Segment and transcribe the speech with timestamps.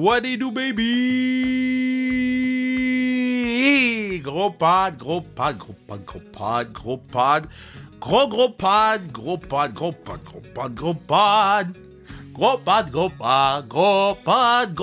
[0.00, 0.88] What do you do, baby?
[4.24, 7.48] Gros pod, gros pod, gros pod, gros pod, gros pod.
[8.00, 11.66] Gros, gros pod, gros pod, gros pod, gros pod, gros pod.
[11.66, 11.89] Gros pod,
[12.40, 14.74] gros pod, gros pod, gros pod.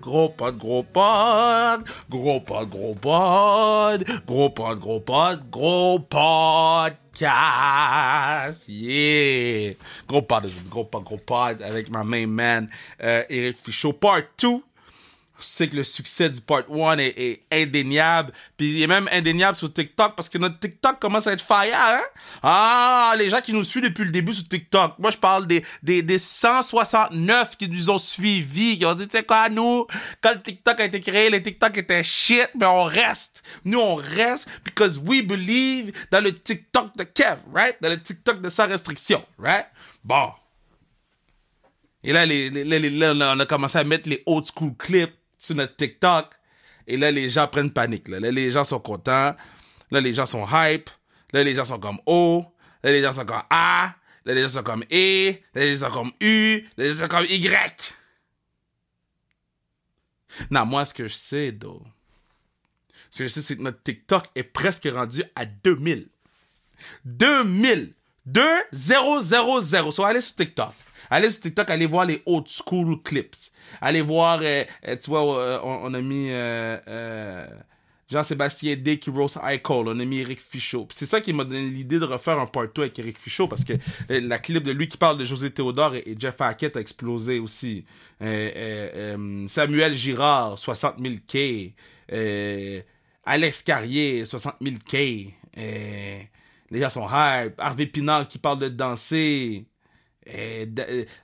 [0.00, 1.86] Gros pod, gros pod.
[2.10, 4.04] Gros pod, gros pod.
[4.26, 7.38] Gros pod, gros pod, gros podcast.
[8.66, 9.74] Yeah.
[10.08, 12.68] Gros pod, gros pod, gros pod avec ma main man,
[13.00, 14.64] euh, Eric Fichot, part 2
[15.46, 18.32] sais que le succès du part 1 est, indéniable.
[18.56, 21.74] Puis il est même indéniable sur TikTok parce que notre TikTok commence à être fire,
[21.74, 22.02] hein?
[22.42, 24.98] Ah, les gens qui nous suivent depuis le début sur TikTok.
[24.98, 29.16] Moi, je parle des, des, des 169 qui nous ont suivis, qui ont dit, tu
[29.16, 29.86] sais quoi, nous,
[30.20, 33.42] quand le TikTok a été créé, le TikTok était shit, mais on reste.
[33.64, 37.76] Nous, on reste because we believe dans le TikTok de Kev, right?
[37.80, 39.66] Dans le TikTok de sans restriction, right?
[40.04, 40.30] Bon.
[42.02, 45.56] Et là, les, les, là, on a commencé à mettre les old school clips sur
[45.56, 46.32] notre TikTok.
[46.86, 48.06] Et là, les gens prennent panique.
[48.08, 48.20] Là.
[48.20, 49.34] là, les gens sont contents.
[49.90, 50.88] Là, les gens sont hype.
[51.32, 52.44] Là, les gens sont comme O.
[52.84, 53.94] Là, les gens sont comme A.
[54.24, 55.32] Là, les gens sont comme E.
[55.32, 56.60] Là, les gens sont comme U.
[56.76, 57.94] Là, les gens sont comme Y.
[60.50, 61.82] Non, moi, ce que je sais, though,
[63.10, 66.08] ce que je sais, c'est que notre TikTok est presque rendu à 2000.
[67.04, 67.94] 2000.
[68.32, 68.42] 2
[68.72, 69.90] 0 0 0.
[69.90, 70.72] So, allez sur TikTok.
[71.10, 73.50] Allez sur TikTok, allez voir les old school clips.
[73.80, 77.46] Allez voir, euh, euh, tu vois, euh, on, a mis euh,
[78.08, 79.88] Jean-Sébastien D qui rose Icole.
[79.88, 80.86] On a mis Eric Fichot.
[80.90, 83.64] C'est ça qui m'a donné l'idée de refaire un part 2 avec Eric Fichot parce
[83.64, 83.72] que
[84.08, 87.38] la clip de lui qui parle de José Théodore et, et Jeff Hackett a explosé
[87.40, 87.84] aussi.
[88.20, 91.74] Samuel Girard, 60 000 K.
[93.24, 95.34] Alex Carrier, 60 000 K.
[96.70, 97.54] les gens sont hype.
[97.58, 99.66] Harvey Pinard qui parle de danser.
[100.26, 100.68] Et,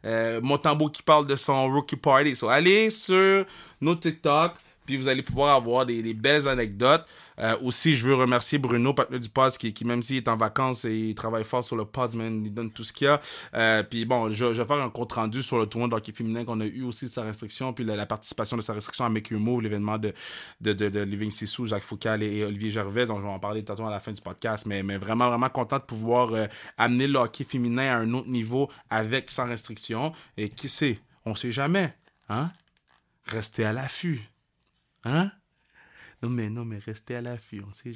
[0.04, 2.34] euh, Montambo qui parle de son rookie party.
[2.34, 3.44] So, allez sur
[3.80, 4.54] nos TikTok,
[4.86, 7.04] puis vous allez pouvoir avoir des, belles anecdotes.
[7.38, 10.84] Euh, aussi, je veux remercier Bruno, partenaire du pod, qui, même s'il est en vacances,
[10.84, 13.20] et il travaille fort sur le pod, man, il donne tout ce qu'il y a.
[13.54, 16.44] Euh, puis bon, je, vais faire un compte rendu sur le tournoi de hockey féminin
[16.44, 19.38] qu'on a eu aussi sa restriction, puis la, participation de sa restriction à Make You
[19.38, 20.14] Move, l'événement de,
[20.60, 23.40] de, de, de Living Sissou, Jacques Foucault et, et, Olivier Gervais, dont je vais en
[23.40, 26.46] parler tantôt à la fin du podcast, mais, mais vraiment, vraiment content de pouvoir euh,
[26.78, 30.12] amener le hockey féminin à un autre niveau avec sans restriction.
[30.36, 31.94] Et qui sait, on sait jamais,
[32.28, 32.48] hein?
[33.26, 34.22] Restez à l'affût.
[35.06, 35.30] Hein?
[36.22, 37.62] Non, mais non, mais restez à l'affût.
[37.84, 37.90] Je,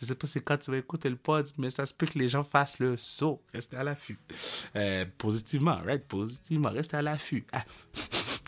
[0.00, 2.18] je sais pas c'est quand tu vas écouter le pod, mais ça se peut que
[2.18, 3.42] les gens fassent le saut.
[3.52, 4.18] Restez à l'affût.
[4.76, 6.06] Euh, positivement, right?
[6.06, 6.70] Positivement.
[6.70, 7.44] Restez à l'affût.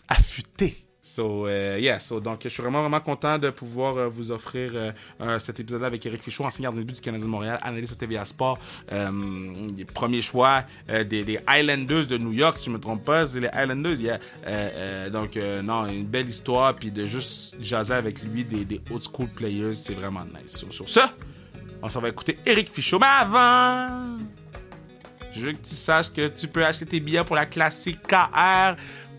[0.07, 0.86] Affûté.
[1.17, 4.71] So, uh, yeah, so, donc, je suis vraiment, vraiment content de pouvoir uh, vous offrir
[5.19, 7.93] uh, cet épisode-là avec Eric Fichot, ancien gardien de but du Canadien de Montréal, analyste
[7.93, 8.59] à TVA Sport,
[9.95, 13.39] premier choix euh, des, des, Islanders de New York, si je me trompe pas, c'est
[13.39, 14.19] les Islanders, yeah.
[14.45, 18.79] Euh, donc, euh, non, une belle histoire, puis de juste jaser avec lui des, des
[18.91, 20.57] old school players, c'est vraiment nice.
[20.57, 21.15] So, sur ça,
[21.81, 24.19] on s'en va écouter Eric Fichot, mais avant...
[25.31, 28.75] Je veux que tu saches que tu peux acheter tes billets pour la classique KR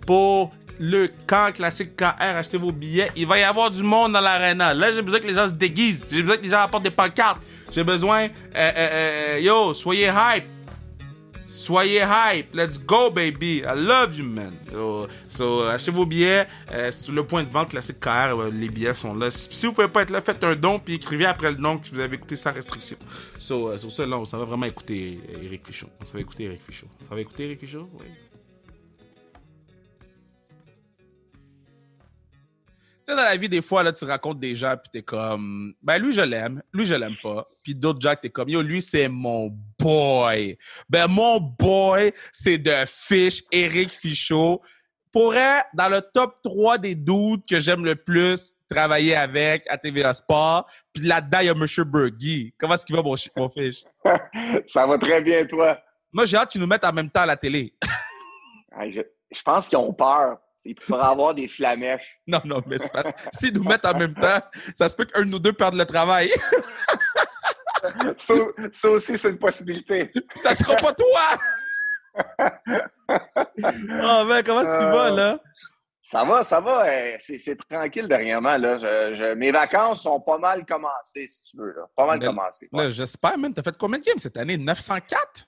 [0.06, 3.10] pour le camp classique KR, achetez vos billets.
[3.16, 4.74] Il va y avoir du monde dans l'arena.
[4.74, 6.08] Là, j'ai besoin que les gens se déguisent.
[6.12, 7.42] J'ai besoin que les gens apportent des pancartes.
[7.70, 8.28] J'ai besoin.
[8.54, 10.44] Euh, euh, yo, soyez hype.
[11.48, 12.54] Soyez hype.
[12.54, 13.62] Let's go, baby.
[13.66, 14.52] I love you, man.
[15.28, 16.46] So, achetez vos billets.
[16.70, 19.30] Euh, sur le point de vente classique KR, les billets sont là.
[19.30, 21.88] Si vous pouvez pas être là, faites un don puis écrivez après le nom que
[21.88, 22.96] vous avez écouté sans restriction.
[23.38, 25.88] So, sur ça, là, on va vraiment écouter Eric Fichot.
[26.00, 26.86] On va écouter Eric Fichot.
[27.10, 27.88] On va écouter Eric Fichot?
[27.94, 28.06] Oui.
[33.08, 35.98] Sais, dans la vie, des fois, là, tu racontes des gens, puis t'es comme, ben
[35.98, 37.48] lui, je l'aime, lui, je l'aime pas.
[37.64, 40.58] Puis d'autres gens, t'es comme, yo, lui, c'est mon boy.
[40.88, 44.60] Ben, mon boy, c'est de Fish, Eric Fichot.
[45.10, 50.12] Pourrait, dans le top 3 des doutes que j'aime le plus travailler avec à TVA
[50.12, 51.84] Sport, puis là-dedans, il y a M.
[51.90, 52.54] Bergy.
[52.58, 53.84] Comment est-ce qu'il va, mon, mon Fish?
[54.66, 55.80] Ça va très bien, toi.
[56.12, 57.75] Moi, j'ai hâte qu'ils nous mettent en même temps à la télé.
[58.90, 59.00] je,
[59.31, 60.38] je pense qu'ils ont peur.
[60.64, 62.20] Il pourrait avoir des flamèches.
[62.26, 64.40] Non, non, mais c'est parce s'ils nous mettent en même temps,
[64.75, 66.31] ça se peut qu'un de nous deux perde le travail.
[68.19, 68.34] ça,
[68.72, 70.10] ça, aussi, c'est une possibilité.
[70.37, 71.38] Ça sera pas toi!
[72.19, 72.25] oh,
[74.28, 75.40] ben, comment est-ce qu'il euh, va, là?
[76.02, 76.87] Ça va, ça va.
[77.19, 78.56] C'est tranquille dernièrement.
[78.56, 78.78] Là.
[78.78, 81.72] Je, je, mes vacances sont pas mal commencées, si tu veux.
[81.72, 81.87] Là.
[81.94, 82.69] Pas mal commencées.
[82.72, 82.90] Ouais.
[82.90, 83.52] J'espère, man.
[83.52, 84.56] T'as fait combien de games cette année?
[84.56, 85.46] 904?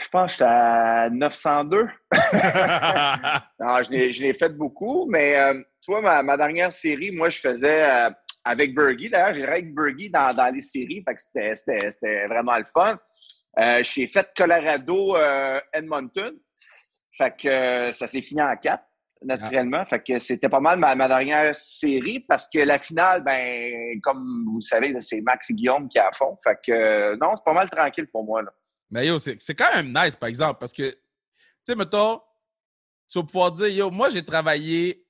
[0.00, 1.78] Je pense que j'étais à 902.
[1.82, 1.88] non,
[3.82, 7.84] je l'ai fait beaucoup, mais euh, tu vois, ma, ma, dernière série, moi, je faisais
[7.84, 8.10] euh,
[8.44, 9.10] avec Bergie.
[9.10, 12.98] D'ailleurs, j'ai avec Bergie dans, dans, les séries, fait que c'était vraiment le fun.
[13.58, 15.16] Euh, j'ai fait Colorado,
[15.72, 16.34] Edmonton.
[17.12, 18.84] Fait que ça s'est fini en quatre.
[19.22, 19.84] naturellement.
[19.86, 24.60] Fait que c'était pas mal ma, dernière série parce que la finale, ben, comme vous
[24.60, 26.38] savez, c'est Max et Guillaume qui a à fond.
[26.44, 28.42] Fait que non, c'est pas mal tranquille pour moi.
[28.42, 28.50] Là.
[28.90, 30.96] Mais yo, c'est quand même nice, par exemple, parce que, tu
[31.62, 32.20] sais, mettons,
[33.10, 35.04] tu vas pouvoir dire, yo, moi, j'ai travaillé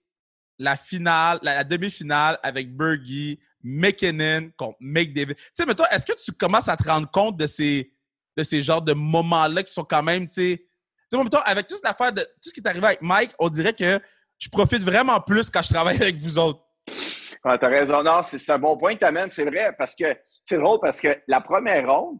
[0.59, 5.35] la finale, la, demi-finale avec Bergie, McKinnon contre McDavid.
[5.35, 7.93] Tu sais, mettons, est-ce que tu commences à te rendre compte de ces,
[8.37, 10.67] de ces genres de moments-là qui sont quand même, tu sais,
[11.11, 13.49] tu sais, mettons, avec toute l'affaire de tout ce qui est arrivé avec Mike, on
[13.49, 14.01] dirait que
[14.39, 16.63] je profite vraiment plus quand je travaille avec vous autres.
[17.45, 18.03] Ah, t'as raison.
[18.03, 21.09] Non, c'est un bon point que t'amènes, c'est vrai, parce que c'est drôle parce que
[21.29, 22.19] la première ronde,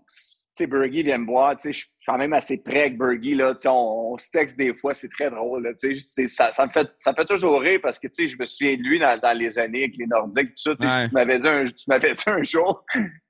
[0.57, 3.35] sais, Bergie vient me voir, tu sais, je suis quand même assez près avec Bergie,
[3.35, 6.67] là, tu sais, on, se texte des fois, c'est très drôle, tu sais, ça, ça,
[6.67, 8.83] me fait, ça me fait toujours rire parce que, tu sais, je me souviens de
[8.83, 11.49] lui dans, dans les années avec les Nordiques, tout ça, tu sais, tu m'avais dit,
[11.49, 12.85] un, tu m'avais dit un jour,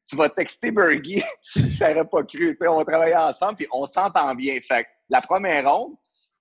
[0.08, 1.22] tu vas texter Bergie,
[1.54, 5.72] j'aurais pas cru, tu sais, on travaillait ensemble, puis on s'entend bien, fait la première
[5.72, 5.94] ronde,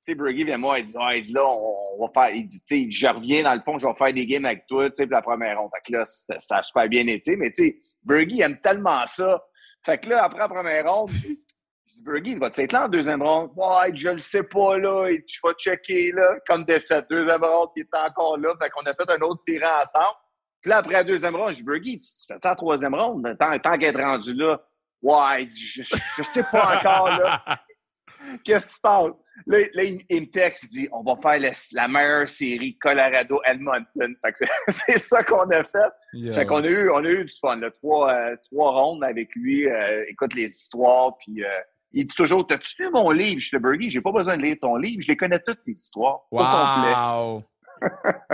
[0.06, 2.48] tu sais, Bergie vient moi, il dit, ah, il dit là, on, va faire, il
[2.48, 4.88] dit, tu sais, je reviens dans le fond, je vais faire des games avec toi,
[4.90, 5.72] tu sais, la première ronde.
[5.74, 9.42] Fait que là, ça a super bien été, mais tu sais, Bergie aime tellement ça.
[9.86, 13.22] Fait que là, après la première ronde, je dis, Bergie, va-tu être là en deuxième
[13.22, 13.52] ronde?
[13.56, 17.06] Ouais, je le sais pas, là, et je vais checker, là, comme défaite.
[17.10, 18.54] Deuxième ronde, il est encore là.
[18.62, 20.18] Fait qu'on a fait un autre tirant ensemble.
[20.62, 23.36] Puis là, après la deuxième ronde, je dis, Bergie, tu fais ça la troisième ronde?
[23.40, 24.60] Tant, tant qu'être rendu là,
[25.04, 25.84] ouais, je,
[26.24, 27.44] sais pas encore, là.
[28.44, 29.12] Qu'est-ce qui se passe?
[29.46, 34.16] Là, il, me texte, il dit on va faire la meilleure série Colorado-Edmonton.
[34.70, 35.92] c'est ça qu'on a fait.
[36.34, 37.60] Fait qu'on a eu, on a eu du fun.
[37.82, 39.68] Trois, euh, trois rondes avec lui.
[39.68, 41.18] Euh, écoute les histoires.
[41.18, 41.50] Puis euh,
[41.92, 43.40] il dit toujours T'as-tu lu mon livre?
[43.42, 45.02] Je te Je j'ai pas besoin de lire ton livre.
[45.02, 46.22] Je les connais toutes tes histoires.
[46.32, 47.44] Wow!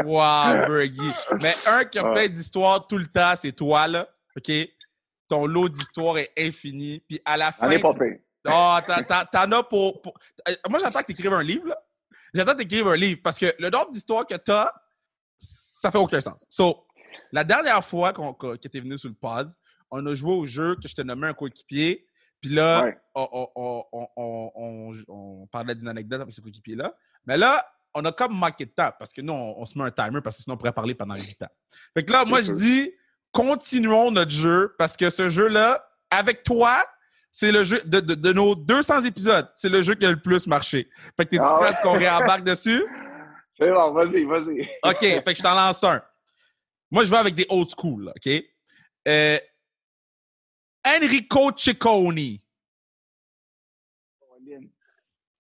[0.06, 1.14] wow, Bergie.
[1.42, 4.08] Mais un qui a plein d'histoires tout le temps, c'est toi, là.
[4.38, 4.52] OK?
[5.28, 7.02] Ton lot d'histoires est infini.
[7.08, 7.68] Puis à la fin.
[7.68, 7.94] On est pas
[8.46, 8.78] oh,
[9.32, 10.02] t'en as pour,
[10.70, 11.78] Moi, j'attends que tu écrives un livre, là.
[12.34, 14.74] J'attends que tu écrives un livre parce que le nombre d'histoires que tu as,
[15.38, 16.46] ça fait aucun sens.
[16.48, 16.86] So,
[17.32, 19.50] la dernière fois qu'on, que tu es venu sur le pod,
[19.90, 22.06] on a joué au jeu que je te nommais un coéquipier.
[22.40, 23.84] Puis là, on,
[24.16, 26.94] on, parlait d'une anecdote avec ce coéquipier-là.
[27.26, 29.92] Mais là, on a comme manqué de temps parce que nous, on, se met un
[29.92, 31.50] timer parce que sinon, on pourrait parler pendant 8 ans.
[31.94, 32.92] Fait que là, moi, je dis,
[33.32, 36.84] continuons notre jeu parce que ce jeu-là, avec toi,
[37.30, 40.90] c'est le jeu de, nos 200 épisodes, c'est le jeu qui a le plus marché.
[41.16, 42.84] Fait que t'es-tu ah prêt qu'on réembarque dessus?
[43.54, 44.68] C'est bon, vas-y, vas-y.
[44.82, 46.02] OK, fait que je t'en lance un.
[46.92, 48.44] Moi, je vais avec des old school, OK?
[49.08, 49.40] Euh,
[50.86, 52.40] Enrico Ciccone.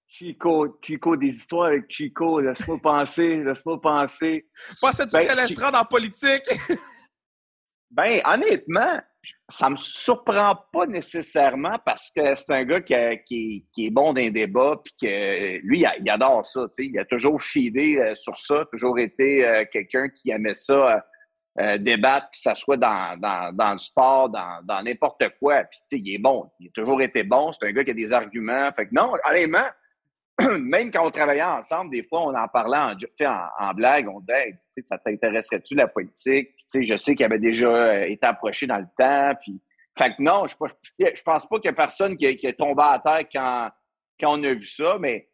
[0.07, 4.47] Chico, Chico, des histoires avec Chico, laisse-moi penser, laisse-moi penser.
[4.79, 6.43] Pensais-tu ben, qu'elle se rendre en politique?
[7.89, 9.01] ben, honnêtement,
[9.49, 14.29] ça me surprend pas nécessairement parce que c'est un gars qui, est bon dans les
[14.29, 16.67] débats puis que lui, il, adore ça.
[16.77, 21.03] Il a toujours fidé euh, sur ça, toujours été euh, quelqu'un qui aimait ça
[21.59, 23.19] euh, débattre, que ce soit dans,
[23.73, 25.65] le sport, dans n'importe quoi.
[25.65, 26.49] Puis il est bon.
[26.59, 27.51] Il a toujours été bon.
[27.51, 28.71] C'est un gars qui a des arguments.
[28.73, 29.67] Fait que non, honnêtement,
[30.59, 34.07] même quand on travaillait ensemble, des fois, on en parlait en, en, blague.
[34.07, 36.49] On disait Ça t'intéresserait-tu la politique?
[36.73, 39.37] je sais qu'il avait déjà euh, été approché dans le temps.
[39.41, 39.61] Puis,
[39.97, 40.55] fait que non, je,
[40.99, 43.69] je pense pas qu'il y a personne qui, est tombé à terre quand,
[44.19, 45.27] quand on a vu ça, mais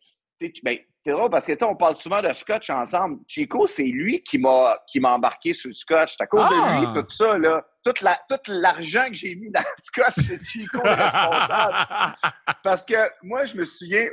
[0.63, 3.19] ben, c'est drôle parce que on parle souvent de scotch ensemble.
[3.25, 6.15] Chico, c'est lui qui m'a qui m'a embarqué sur le scotch.
[6.17, 6.93] C'est à cause de lui, ah!
[6.93, 7.65] tout ça, là.
[7.85, 12.15] Tout, la, tout l'argent que j'ai mis dans le scotch, c'est Chico le responsable.
[12.63, 14.05] parce que moi, je me souviens,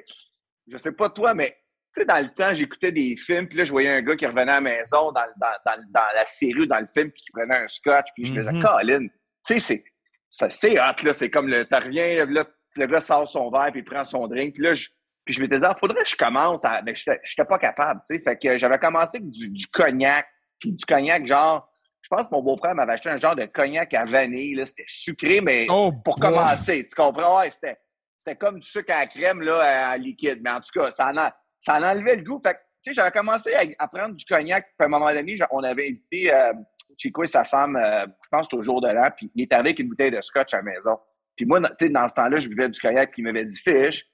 [0.68, 1.58] je sais pas toi, mais
[1.92, 4.26] tu sais, dans le temps, j'écoutais des films, puis là, je voyais un gars qui
[4.26, 7.66] revenait à la maison dans, la série ou dans le film, puis qui prenait un
[7.66, 8.62] scotch, puis je me disais, mm-hmm.
[8.62, 9.08] Colin,
[9.44, 9.84] tu sais,
[10.28, 12.44] c'est hot, là, c'est comme le, t'as rien, là,
[12.76, 14.88] le gars sort son verre, puis il prend son drink, puis là, je,
[15.24, 18.00] puis je me disais, il ah, faudrait que je commence, à, mais j'étais pas capable,
[18.06, 20.26] tu sais, fait que j'avais commencé avec du, cognac,
[20.58, 21.70] puis du cognac, genre,
[22.02, 24.84] je pense que mon beau-frère m'avait acheté un genre de cognac à vanille, là, c'était
[24.86, 27.40] sucré, mais oh, pour commencer, tu comprends?
[27.40, 27.78] Ouais, c'était
[28.24, 30.40] c'était comme du sucre à crème là, à liquide.
[30.42, 32.40] Mais en tout cas, ça en, ça enlevait le goût.
[32.42, 34.66] Fait tu sais, j'avais commencé à, prendre du cognac.
[34.66, 36.52] Puis à un moment donné, on avait invité euh,
[36.98, 39.08] Chico et sa femme, euh, je pense, au jour de l'an.
[39.16, 40.98] Puis il était avec une bouteille de scotch à la maison.
[41.36, 43.10] Puis moi, tu sais, dans ce temps-là, je buvais du cognac.
[43.12, 44.06] Puis il m'avait dit, fiche,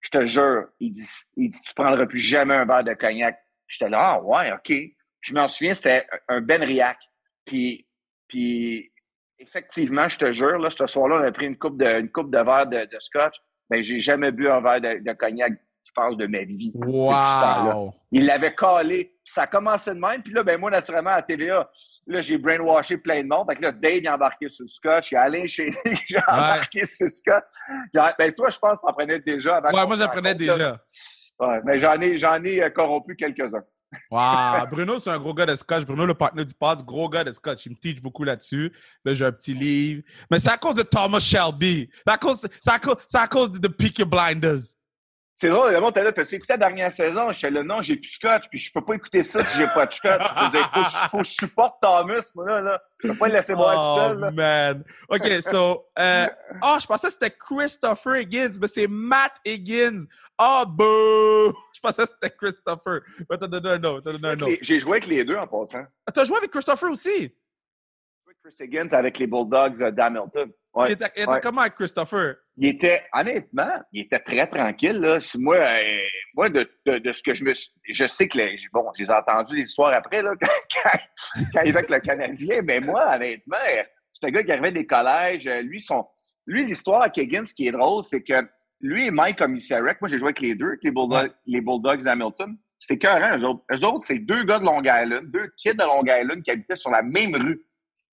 [0.00, 3.38] je te jure, il dit, il dit, tu prendras plus jamais un verre de cognac.
[3.66, 4.72] J'étais là, ah ouais, OK.
[5.20, 6.98] Je m'en souviens, c'était un Benriac.
[7.44, 7.86] Puis,
[8.28, 8.92] puis
[9.38, 12.30] effectivement, je te jure, là, ce soir-là, on a pris une coupe de, une coupe
[12.30, 13.36] de verre de, de scotch
[13.70, 15.52] ben, j'ai jamais bu un verre de, cognac,
[15.88, 16.72] je pense, de ma vie.
[16.74, 17.94] Wow!
[18.12, 19.14] Il l'avait collé.
[19.24, 20.22] Ça a commencé de même.
[20.22, 21.68] Puis là, ben, moi, naturellement, à TVA,
[22.06, 23.46] là, j'ai brainwashé plein de monde.
[23.48, 25.12] Fait que là, Dave est embarqué sur le scotch.
[25.12, 25.70] Il y a Alain chez
[26.06, 27.44] qui a embarqué sur le scotch.
[28.18, 29.70] Ben, toi, je pense que tu en prenais déjà avant.
[29.70, 30.78] Ouais, moi, j'en prenais déjà.
[31.40, 33.62] Ouais, mais j'en ai, j'en ai euh, corrompu quelques-uns.
[34.10, 35.84] Wow, Bruno, c'est un gros gars de scotch.
[35.84, 37.66] Bruno, le partenaire du pod, gros gars de scotch.
[37.66, 38.72] Il me teach beaucoup là-dessus.
[39.04, 40.02] Là, j'ai un petit livre.
[40.30, 41.88] Mais c'est à cause de Thomas Shelby.
[41.92, 44.77] C'est à cause, c'est à cause, c'est à cause de The Peaky Blinders.
[45.40, 47.28] C'est drôle, le monde t'as là, t'as-tu écouté la dernière saison?
[47.28, 49.68] Je suis là, non, j'ai plus scotch, puis je peux pas écouter ça si j'ai
[49.68, 50.20] pas de scotch.
[50.20, 52.82] Il faut, faut que je supporte Thomas, moi, là, là.
[53.04, 54.28] Je peux pas le laisser boire tout seul, là.
[54.32, 54.84] Oh, man.
[55.08, 56.26] OK, so, euh,
[56.60, 60.06] oh, je pensais que c'était Christopher Higgins, mais c'est Matt Higgins.
[60.40, 61.52] Oh, boo!
[61.72, 63.02] Je pensais que c'était Christopher.
[63.30, 64.58] Mais t'as donné un autre, t'as donné un autre.
[64.60, 65.84] J'ai joué avec les deux en passant.
[66.04, 67.32] Ah, T'as joué avec Christopher aussi?
[68.42, 70.50] Chris Higgins avec les Bulldogs d'Hamilton.
[70.74, 71.40] Ouais, il était, il était ouais.
[71.42, 72.36] comment avec Christopher?
[72.56, 74.98] Il était, honnêtement, il était très tranquille.
[75.00, 75.18] Là.
[75.36, 75.82] Moi, euh,
[76.34, 77.72] moi de, de, de ce que je me suis.
[77.90, 80.46] Je sais que, les, bon, j'ai entendu les histoires après, là, quand,
[80.82, 80.98] quand,
[81.52, 83.56] quand il était avec le Canadien, mais moi, honnêtement,
[84.12, 85.46] c'est un gars qui arrivait des collèges.
[85.48, 86.06] euh, Lui, son,
[86.46, 88.46] lui l'histoire avec Higgins, ce qui est drôle, c'est que
[88.80, 91.32] lui et Mike Commissarek, moi, j'ai joué avec les deux, avec les Bulldogs, Ouais.
[91.46, 92.56] les Bulldogs d'Hamilton.
[92.78, 93.64] C'était carré, eux autres.
[93.72, 96.76] Eux autres, c'est deux gars de Long Island, deux kids de Long Island qui habitaient
[96.76, 97.60] sur la même rue.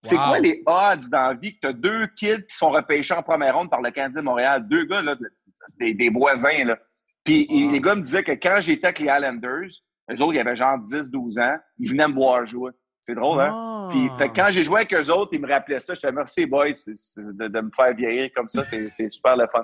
[0.05, 0.21] C'est Wow.
[0.27, 3.24] quoi les odds dans la vie que tu as deux kids qui sont repêchés en
[3.24, 4.65] première ronde par le Canadien de Montréal?
[4.67, 5.15] Deux gars, là,
[5.79, 6.77] des, des voisins, là.
[7.24, 7.71] Puis Wow.
[7.71, 9.69] les gars me disaient que quand j'étais avec les Islanders,
[10.12, 12.71] eux autres, ils avaient genre 10-12 ans, ils venaient me voir jouer.
[13.01, 13.88] C'est drôle, hein?
[13.91, 15.93] Puis fait quand j'ai joué avec eux autres, ils me rappelaient ça.
[15.93, 18.63] Je te merci, boys, de, de me faire vieillir comme ça.
[18.65, 19.63] C'est super le fun.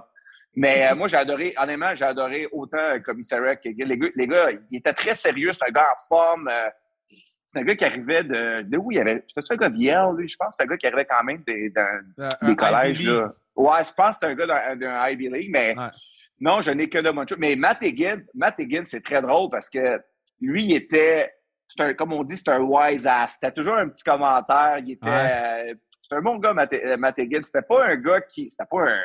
[0.55, 4.09] Mais euh, moi, j'ai adoré, honnêtement, j'ai adoré autant euh, Commissariat que les gars.
[4.15, 5.51] Les gars, il était très sérieux.
[5.53, 6.47] C'est un gars en forme.
[6.49, 6.69] euh,
[7.51, 8.61] c'est un gars qui arrivait de.
[8.63, 9.23] De où il y avait.
[9.27, 10.55] C'était un gars de Yale, lui, je pense.
[10.57, 13.07] C'est un gars qui arrivait quand même des, dans, Euh, des un collèges.
[13.07, 13.33] Là.
[13.55, 15.87] Ouais, je pense que c'est un gars d'un Ivy League, mais Ouais.
[16.39, 17.37] non, je n'ai que de bonnes choses.
[17.39, 20.01] Mais Matt Higgins, Matt Higgins, c'est très drôle parce que
[20.39, 21.33] lui, il était,
[21.67, 23.37] c'est un, comme on dit, c'est un wise ass.
[23.39, 24.77] C'était toujours un petit commentaire.
[24.79, 25.71] Il était, Ouais.
[25.71, 27.43] euh, c'est un bon gars, Matt, Matt Higgins.
[27.43, 28.99] C'était pas un gars qui, c'était pas un,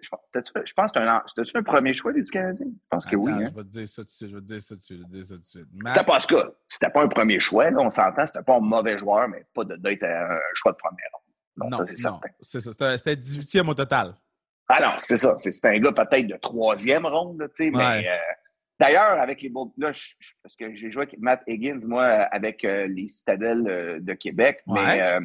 [0.00, 2.66] je pense, c'était-tu- je pense que c'était un, un premier choix lui, du Canadien?
[2.66, 3.32] Je pense que oui.
[3.32, 3.46] Hein.
[3.50, 4.84] Je vais te dire ça tout de suite, je vais te dire ça tout de
[4.84, 5.66] suite, je vais te dire ça tout de suite.
[5.86, 8.24] C'était pas, tout cas, c'était pas un premier choix, là, on s'entend.
[8.26, 11.70] C'était pas un mauvais joueur, mais pas de- d'être un choix de première ronde.
[11.70, 12.28] Non, ça, c'est certain.
[12.40, 12.72] c'est ça.
[12.72, 14.14] C'était c'était 18e au total.
[14.68, 15.34] Ah non, c'est ça.
[15.36, 18.00] C'est un gars peut-être de troisième ronde, là, tu sais, Ouais.
[18.00, 18.16] mais euh,
[18.80, 22.04] d'ailleurs, avec les Bull- là, je- je- parce que j'ai joué avec Matt Higgins, moi,
[22.06, 24.80] avec euh, les Citadelles euh, de Québec, Ouais.
[24.82, 25.20] mais euh,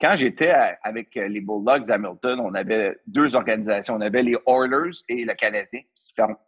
[0.00, 3.94] quand j'étais à- avec euh, les Bulldogs Hamilton, on avait deux organisations.
[3.94, 5.80] On avait les Oilers et le Canadien,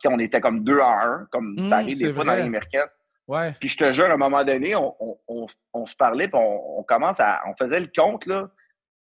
[0.06, 2.88] on était comme deux en un, comme ça arrive c'est des fois dans les américaines.
[3.26, 3.54] Ouais.
[3.60, 6.40] Puis je te jure, à un moment donné, on, on- on- on se parlait, puis
[6.42, 7.40] on, commence à.
[7.46, 8.50] On faisait le compte, là.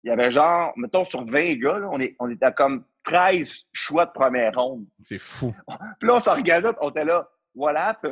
[0.02, 3.66] Il y avait genre, mettons, sur 20 gars, là, on, est, on était comme 13
[3.72, 4.86] choix de première ronde.
[5.02, 5.54] C'est fou.
[5.98, 7.98] Puis là, on se regardait, on était là, voilà.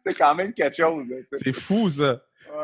[0.00, 1.16] C'est quand même quelque chose, là.
[1.32, 2.18] C'est fou, ça.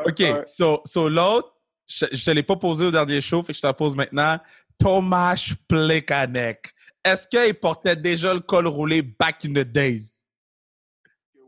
[0.05, 0.43] OK, ouais.
[0.45, 1.53] so, so l'autre,
[1.87, 3.95] je ne te l'ai pas posé au dernier show, fait que je te la pose
[3.95, 4.39] maintenant.
[4.77, 6.73] Tomasz Plekanec.
[7.03, 10.25] Est-ce qu'il portait déjà le col roulé back in the days?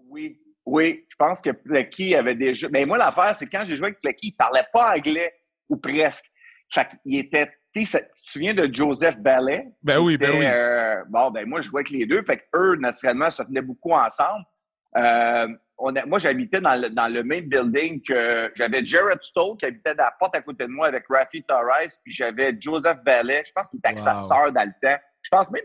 [0.09, 1.05] Oui, oui.
[1.09, 2.69] Je pense que Plecky avait déjà.
[2.69, 5.33] Mais moi, l'affaire, c'est que quand j'ai joué avec Plecky, il parlait pas anglais,
[5.67, 6.25] ou presque.
[6.69, 7.51] Fait qu'il était.
[7.73, 9.67] Tu te souviens de Joseph Ballet?
[9.83, 10.45] Ben oui, ben oui.
[10.45, 12.23] euh, bon, ben moi, je jouais avec les deux.
[12.23, 14.45] Fait qu'eux, naturellement, se tenaient beaucoup ensemble.
[14.95, 19.57] Euh, on a- moi, j'habitais dans le, dans le même building que j'avais Jared Stoll
[19.57, 22.97] qui habitait à la porte à côté de moi avec Rafi Torres, puis j'avais Joseph
[23.03, 23.43] Ballet.
[23.45, 24.97] Je pense qu'il était avec sa sœur dans le temps.
[25.21, 25.63] Je pense même,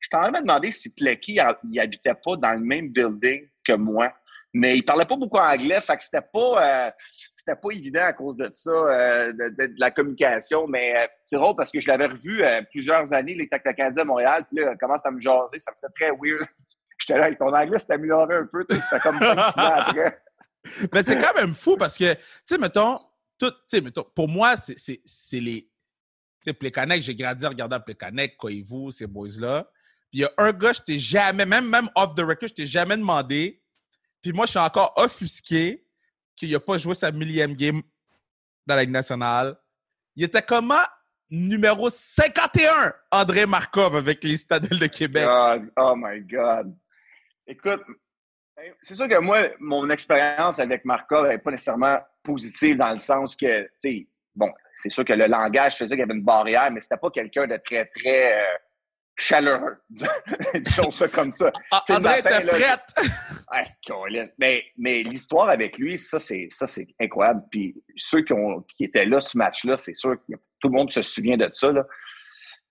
[0.00, 4.12] je t'en ai demandé si Plecky, il, habitait pas dans le même building que moi.
[4.56, 6.90] Mais il parlait pas beaucoup anglais, fait que c'était pas, euh,
[7.34, 10.68] c'était pas évident à cause de ça, euh, de, de- de la communication.
[10.68, 14.04] Mais euh, c'est drôle parce que je l'avais revu euh, plusieurs années, il était à
[14.04, 16.46] Montréal, puis là, il commence à me jaser, ça me faisait très weird.
[16.98, 20.20] J'étais là, ton anglais s'est amélioré un peu, c'était comme 5-6 ans après.
[20.92, 22.98] Mais c'est quand même fou parce que, tu sais, mettons,
[23.38, 25.00] tout, mettons, pour moi, c'est
[25.40, 25.62] les.
[25.62, 29.68] Tu sais, Plekanec, j'ai grandi en regardant Plekanec, Koivu, ces boys-là.
[30.10, 32.54] Puis il y a un gars, je t'ai jamais, même, même off the record, je
[32.54, 33.62] t'ai jamais demandé.
[34.22, 35.86] Puis moi, je suis encore offusqué
[36.36, 37.82] qu'il n'a pas joué sa millième game
[38.66, 39.56] dans la Ligue nationale.
[40.16, 40.84] Il était comment?
[41.30, 45.24] Numéro 51, André Markov avec les de Québec?
[45.24, 46.74] God, oh my God.
[47.46, 47.82] Écoute,
[48.56, 52.98] ben, c'est sûr que moi, mon expérience avec Markov n'est pas nécessairement positive dans le
[52.98, 56.24] sens que, tu sais, bon, c'est sûr que le langage faisait qu'il y avait une
[56.24, 58.56] barrière, mais c'était pas quelqu'un de très, très euh,
[59.16, 59.76] chaleureux.
[60.54, 61.52] Disons ça comme ça.
[61.70, 62.94] Ah, le André là, frette!
[63.52, 64.28] Ouais, Colin.
[64.38, 67.42] Mais, mais l'histoire avec lui, ça, c'est, ça, c'est incroyable.
[67.50, 70.90] Puis ceux qui, ont, qui étaient là, ce match-là, c'est sûr que tout le monde
[70.90, 71.70] se souvient de ça.
[71.70, 71.84] Là.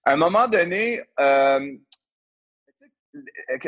[0.06, 1.78] À un moment donné, euh,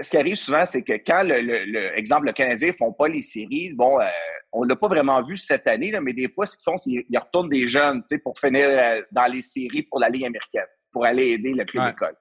[0.01, 2.91] ce qui arrive souvent, c'est que quand, le, le- le- exemple, le Canadien ne font
[2.93, 4.05] pas les séries, bon, euh,
[4.51, 6.77] on ne l'a pas vraiment vu cette année, là, mais des fois, ce qu'ils font,
[6.77, 10.09] c'est qu'ils retournent des jeunes tu sais, pour finir euh, dans les séries pour la
[10.09, 11.89] Ligue américaine, pour aller aider le club Ouais.
[11.91, 12.15] d'école.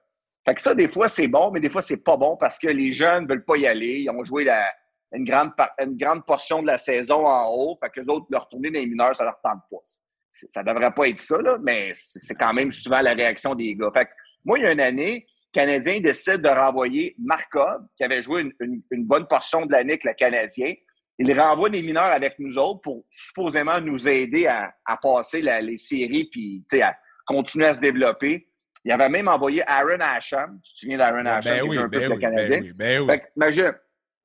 [0.47, 2.67] Fait que ça, des fois, c'est bon, mais des fois, c'est pas bon parce que
[2.67, 4.01] les jeunes ne veulent pas y aller.
[4.01, 4.63] Ils ont joué la,
[5.13, 8.47] une grande, une grande portion de la saison en haut, fait que les autres, leur
[8.47, 9.77] tourner dans les mineurs, ça leur tente pas.
[10.31, 13.89] Ça devrait pas être ça, là, mais c'est quand même souvent la réaction des gars.
[13.93, 14.11] Fait que
[14.43, 15.25] moi, il y a une année,
[15.55, 20.13] Canadien décide de renvoyer Markov, qui avait joué une, bonne portion de l'année avec le
[20.13, 20.73] Canadien.
[21.17, 26.25] Il renvoie les mineurs avec nous autres pour supposément nous aider à, passer les séries
[26.29, 26.93] puis à
[27.25, 28.49] continuer à se développer.
[28.83, 30.59] Il avait même envoyé Aaron Asham.
[30.61, 32.61] Tu te souviens d'Aaron ben Asham, qui oui, un peu ben le Canadien?
[32.75, 33.73] Ben fait imagine,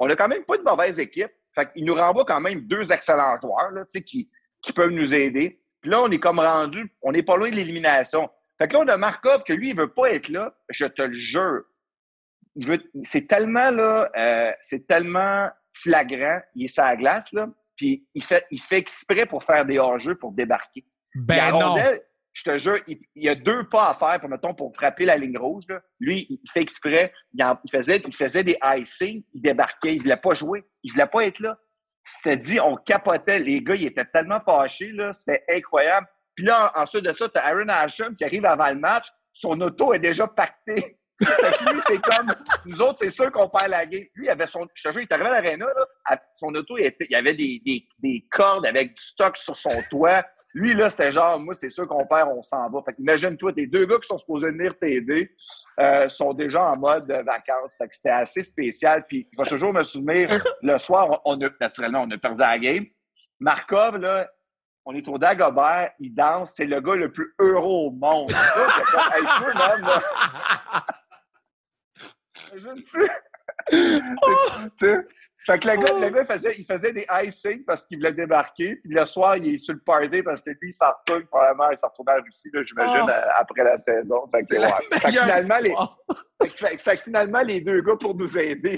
[0.00, 1.30] on n'a quand même pas de mauvaise équipe.
[1.54, 4.28] Fait il nous renvoie quand même deux excellents joueurs là, qui,
[4.60, 5.62] qui peuvent nous aider.
[5.80, 8.28] Puis là, on est comme rendu, on n'est pas loin de l'élimination.
[8.60, 11.00] Fait que là, on a Markov que lui, il veut pas être là, je te
[11.00, 11.62] le jure.
[13.04, 16.40] C'est tellement, là, euh, c'est tellement flagrant.
[16.54, 19.78] Il est sur la glace, là, puis il fait, il fait exprès pour faire des
[19.78, 20.84] hors-jeux pour débarquer.
[21.14, 21.76] Ben non.
[22.34, 25.16] je te jure, il, y a deux pas à faire, pour, mettons, pour frapper la
[25.16, 25.64] ligne rouge.
[25.66, 25.80] Là.
[25.98, 27.14] Lui, il fait exprès.
[27.32, 29.94] Il, faisait, il faisait des icing, il débarquait.
[29.94, 30.66] Il voulait pas jouer.
[30.82, 31.58] Il voulait pas être là.
[32.04, 33.38] C'était dit, on capotait.
[33.38, 34.92] Les gars, ils étaient tellement fâchés.
[35.12, 36.06] C'était incroyable.
[36.34, 39.08] Puis là, ensuite de ça, tu as Aaron Asham qui arrive avant le match.
[39.32, 40.96] Son auto est déjà pacté.
[41.20, 42.32] lui, c'est comme,
[42.64, 44.04] nous autres, c'est sûr qu'on perd la game.
[44.14, 45.66] Lui, il avait son, je te jure, il est arrivé à l'aréna,
[46.32, 50.24] son auto, il, y avait des, des, des, cordes avec du stock sur son toit.
[50.54, 52.82] Lui, là, c'était genre, moi, c'est sûr qu'on perd, on s'en va.
[52.84, 55.30] Fait qu'imagine-toi, tes deux gars qui sont supposés venir t'aider
[55.78, 57.76] euh, sont déjà en mode vacances.
[57.76, 59.04] Fait que c'était assez spécial.
[59.06, 60.28] Puis, je vais toujours me souvenir,
[60.62, 62.86] le soir, on a, naturellement, on a perdu la game.
[63.38, 64.28] Markov, là,
[64.90, 68.28] on est au Dagobert, il danse, c'est le gars le plus heureux au monde.
[69.14, 70.02] hey, même, là.
[72.52, 73.08] Imagine-tu?
[75.46, 78.12] Fait que le gars, le gars il, faisait, il faisait des icing parce qu'il voulait
[78.12, 78.76] débarquer.
[78.76, 81.70] Puis le soir, il est sur le party parce que lui, il s'en retourne probablement.
[81.70, 84.28] Il s'en retourne en Russie, j'imagine, euh, après la saison.
[84.30, 84.60] Fait que,
[84.98, 85.74] fait finalement, les,
[86.78, 88.76] fait, que finalement, les deux gars, pour nous aider,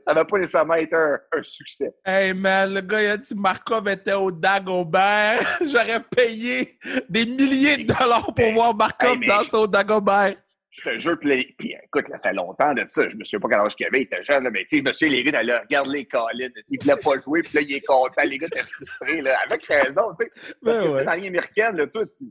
[0.00, 1.92] ça va pas nécessairement être un, succès.
[2.06, 5.40] Hey man, le gars, il a dit Markov était au Dagobert.
[5.66, 10.36] J'aurais payé des milliers de dollars pour voir Markov danser au Dagobert.
[10.76, 13.08] Je te jure, puis, puis écoute, ça fait longtemps de ça.
[13.08, 14.82] Je me souviens pas quel âge qu'il avait, il était jeune, là, mais tu sais,
[14.82, 16.52] monsieur Léry, d'aller regarde les collines.
[16.68, 18.22] Il voulait pas jouer, puis là, il est content.
[18.24, 20.54] Les gars étaient frustrés, là, avec raison, tu sais.
[20.64, 22.24] Parce ben que dans l'année américaine, là, toi, tu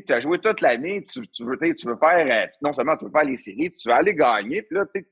[0.00, 3.04] tu as joué toute l'année, tu, tu, veux, tu veux faire, euh, non seulement tu
[3.04, 5.02] veux faire les séries, tu veux aller gagner, puis là, tu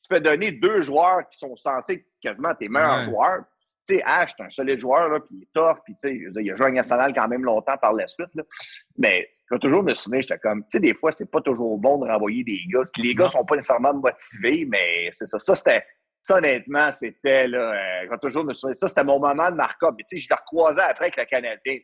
[0.00, 3.44] te fais donner deux joueurs qui sont censés être quasiment tes meilleurs joueurs.
[3.86, 6.16] Tu sais, Ash, c'est un solide joueur, là, puis il est tough, puis tu sais,
[6.16, 8.44] il a joué à national quand même longtemps par la suite, là.
[8.96, 11.78] Mais je vais toujours me souvenir, j'étais comme, tu sais, des fois, c'est pas toujours
[11.78, 12.82] bon de renvoyer des gars.
[12.96, 15.38] Les gars sont pas nécessairement motivés, mais c'est ça.
[15.38, 15.84] Ça, c'était,
[16.22, 18.76] ça, honnêtement, c'était, là, euh, je vais toujours me souvenir.
[18.76, 19.94] Ça, c'était mon moment de marque-up.
[19.98, 21.76] Tu sais, je l'ai recroisé après avec le Canadien.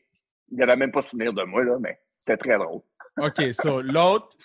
[0.50, 2.80] Il n'avait même pas souvenir de moi, là, mais c'était très drôle.
[3.18, 3.82] OK, ça.
[3.82, 4.36] L'autre,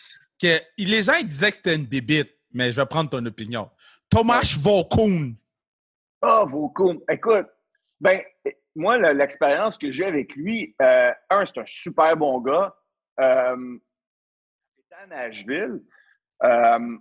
[0.42, 3.70] que les gens ils disaient que c'était une bibite, mais je vais prendre ton opinion.
[4.10, 5.36] Thomas Vaucoun.
[6.22, 7.00] Ah, oh, Vaucoun.
[7.10, 7.48] Écoute,
[8.00, 8.22] ben,
[8.76, 12.76] moi, l'expérience que j'ai avec lui, euh, un, c'est un super bon gars.
[13.20, 13.78] Euh,
[14.92, 15.82] à Nashville
[16.44, 16.98] euh,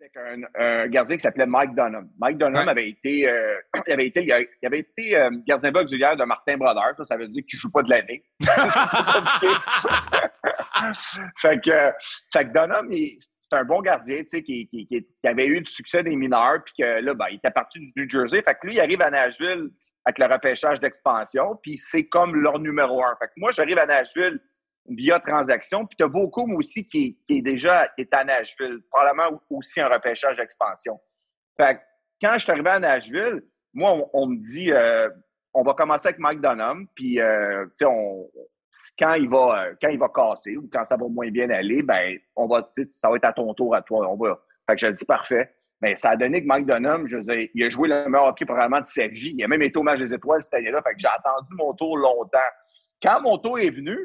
[0.00, 2.08] avec un, gardien qui s'appelait Mike Dunham.
[2.20, 6.24] Mike Dunham avait été, euh, il avait été, il avait été euh, gardien auxiliaire de
[6.24, 6.94] Martin Brodeur.
[6.96, 8.24] Ça, ça veut dire que tu ne joues pas de l'année.
[11.36, 11.92] fait, que,
[12.32, 12.88] fait que Dunham,
[13.40, 16.62] c'est un bon gardien, tu sais, qui, qui, qui, avait eu du succès des mineurs,
[16.64, 18.42] puis que là, ben, il était parti du New Jersey.
[18.42, 19.70] Fait que lui, il arrive à Nashville
[20.04, 23.16] avec le repêchage d'expansion, puis c'est comme leur numéro un.
[23.18, 24.40] Fait que moi, j'arrive à Nashville
[24.88, 25.86] via transaction.
[25.86, 29.88] Puis tu as beaucoup aussi qui, est déjà qui est à Nashville, probablement aussi un
[29.88, 30.98] repêchage d'expansion.
[31.56, 31.80] Fait
[32.20, 33.42] quand je suis arrivé à Nashville,
[33.74, 35.08] moi, on, me dit euh,
[35.54, 38.28] on va commencer avec Mike Dunham, puis euh, on,
[38.98, 42.18] quand il va quand il va casser ou quand ça va moins bien aller, ben
[42.36, 44.08] on va ça va être à ton tour à toi.
[44.10, 44.38] On va.
[44.68, 45.54] Fait que je dis parfait.
[45.80, 48.44] Mais ça a donné que Mike Dunham, je veux il a joué le meilleur hockey
[48.44, 49.32] probablement de sa vie.
[49.36, 50.82] Il a même été au match des étoiles cette année-là.
[50.82, 52.38] Fait que j'ai attendu mon tour longtemps.
[53.00, 53.96] Quand mon tour est venu,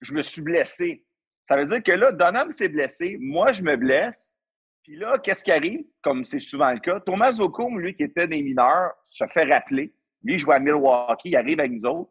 [0.00, 1.04] je me suis blessé.
[1.44, 4.34] Ça veut dire que là, Donham s'est blessé, moi, je me blesse.
[4.82, 5.84] Puis là, qu'est-ce qui arrive?
[6.02, 9.94] Comme c'est souvent le cas, Thomas Ocombe, lui, qui était des mineurs, se fait rappeler.
[10.22, 12.10] Lui, il joue à Milwaukee, il arrive avec nous autres.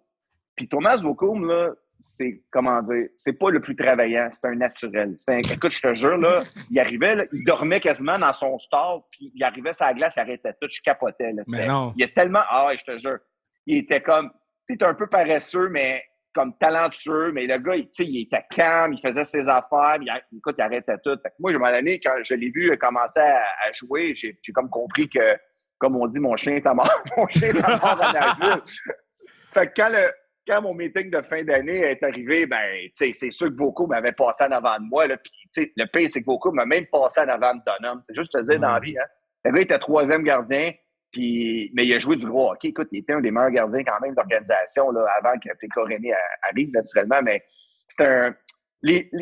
[0.55, 5.15] Puis Thomas Ocombe, là, c'est, comment dire, c'est pas le plus travaillant, c'est un naturel.
[5.27, 9.31] Un, écoute, je te jure, là, il arrivait, il dormait quasiment dans son store, puis
[9.33, 11.31] il arrivait sur la glace, il arrêtait tout, je capotais.
[11.33, 11.93] Là, mais non.
[11.97, 13.17] Il est tellement, ah ouais, je te jure,
[13.65, 14.31] il était comme,
[14.67, 16.03] tu sais, un peu paresseux, mais
[16.37, 20.53] comme talentueux, mais le gars, il, il était calme, il faisait ses affaires, il, écoute,
[20.55, 21.17] il arrêtait tout.
[21.39, 25.35] moi, je m'en donné, quand je l'ai vu commencer à, jouer, j'ai comme compris que,
[25.79, 27.03] comme on dit, mon chien est mort.
[27.17, 28.61] mon chien est mort à Nashville.
[29.51, 30.11] fait que quand, le,
[30.47, 32.61] quand mon meeting de fin d'année est arrivé, ben,
[32.93, 35.07] c'est sûr que beaucoup m'avaient passé en avant de moi.
[35.07, 35.15] Là,
[35.55, 37.99] le pire, c'est que beaucoup m'a même passé en avant de Donham.
[38.05, 38.95] C'est juste te dire dans la vie.
[38.95, 39.05] Hein?
[39.43, 40.71] Le gars était troisième gardien,
[41.17, 42.67] Puis, mais il a joué du gros hockey.
[42.67, 46.71] Écoute, il était un des meilleurs gardiens quand même d'organisation avant que Péco René arrive
[46.71, 47.23] naturellement.
[47.23, 47.43] Mais
[47.87, 48.35] c'est un.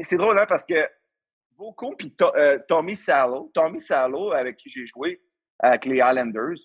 [0.02, 0.76] c'est drôle, hein, parce que
[1.58, 5.22] Vaucon puis euh, Tommy Salo, Tommy Salo, avec qui j'ai joué
[5.60, 6.58] avec les Islanders,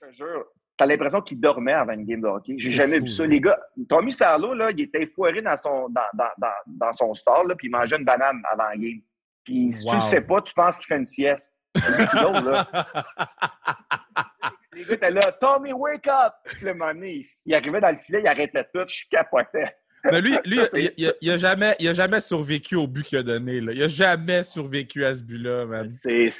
[0.00, 0.46] je te jure,
[0.76, 2.54] t'as l'impression qu'il dormait avant une game de hockey.
[2.56, 3.26] J'ai jamais vu ça.
[3.26, 7.12] Les gars, Tommy Salo, là, il était foiré dans son, dans, dans, dans, dans son
[7.14, 9.00] stall, là, puis il mangeait une banane avant la game.
[9.42, 11.52] Puis si tu le sais pas, tu penses qu'il fait une sieste.
[11.74, 12.64] C'est là.
[14.74, 16.32] Les gars étaient là, Tommy, wake up!
[16.44, 19.76] Puis le moment il, arrivait dans le filet, il arrêtait tout, je capotais.
[20.10, 20.58] Mais lui, lui
[20.96, 23.60] il, il, a, jamais, il a jamais survécu au but qu'il a donné.
[23.60, 23.72] Là.
[23.72, 25.88] Il a jamais survécu à ce but-là, man.
[25.88, 26.32] C'est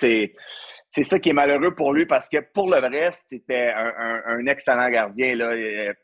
[1.04, 4.90] ça qui est malheureux pour lui parce que pour le reste, c'était un, un, excellent
[4.90, 5.36] gardien.
[5.36, 5.94] Là.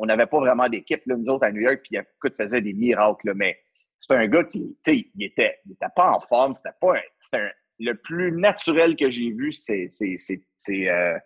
[0.00, 3.28] on n'avait pas vraiment d'équipe, nous autres, à New York, puis il faisait des miracles.
[3.28, 3.58] Là, mais
[3.98, 6.54] c'est un gars qui, il était, il était pas en forme.
[6.54, 9.88] C'était pas un, le plus naturel que j'ai vu, c'est
[10.70, 11.18] euh,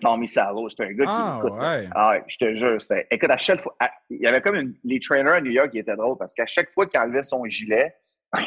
[0.00, 0.68] Tommy Salo.
[0.68, 1.12] C'est un gars qui.
[1.12, 1.88] Ah, écoute, ouais.
[1.94, 2.78] Ah, je te jure.
[3.10, 3.76] Écoute, à chaque fois.
[4.08, 6.46] il y avait comme une, les trainers à New York qui étaient drôles parce qu'à
[6.46, 7.94] chaque fois qu'il enlevait son gilet,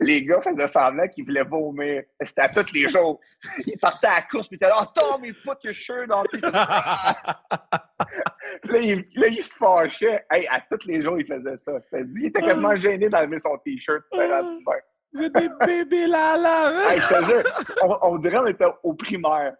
[0.00, 2.02] les gars faisaient semblant qu'ils voulaient vomir.
[2.22, 3.20] C'était à tous les jours.
[3.66, 6.22] Ils partaient à la course, puis ils étaient là, oh, Tommy, put your shirt on.
[6.42, 7.16] là,
[8.78, 10.26] il, là, il se fâchait.
[10.30, 11.72] Hey, à tous les jours, il faisait ça.
[11.92, 14.02] Il était quasiment gêné d'enlever son T-shirt.
[15.12, 16.92] Vous êtes des bébés là, là.
[16.92, 17.42] hey, je te jure,
[17.82, 19.54] on, on dirait qu'on était au primaire.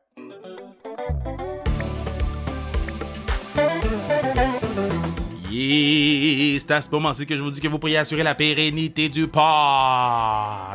[5.51, 9.27] C'est à ce moment-ci que je vous dis que vous pourriez assurer la pérennité du
[9.27, 9.43] port.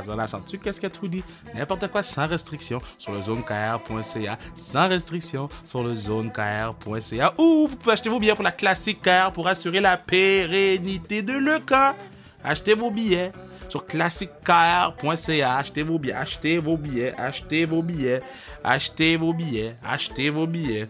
[0.07, 1.23] On a tu qu'est-ce que tu dit?
[1.53, 4.37] N'importe quoi sans restriction sur le zonekr.ca.
[4.53, 7.33] Sans restriction sur le zonekr.ca.
[7.37, 11.33] Ou vous pouvez acheter vos billets pour la classique car pour assurer la pérennité de
[11.33, 11.95] le camp.
[12.43, 13.31] Achetez vos billets
[13.69, 15.55] sur classiquecar.ca.
[15.55, 18.21] Achetez vos billets, achetez vos billets, achetez vos billets,
[18.61, 20.87] achetez vos billets, achetez vos billets,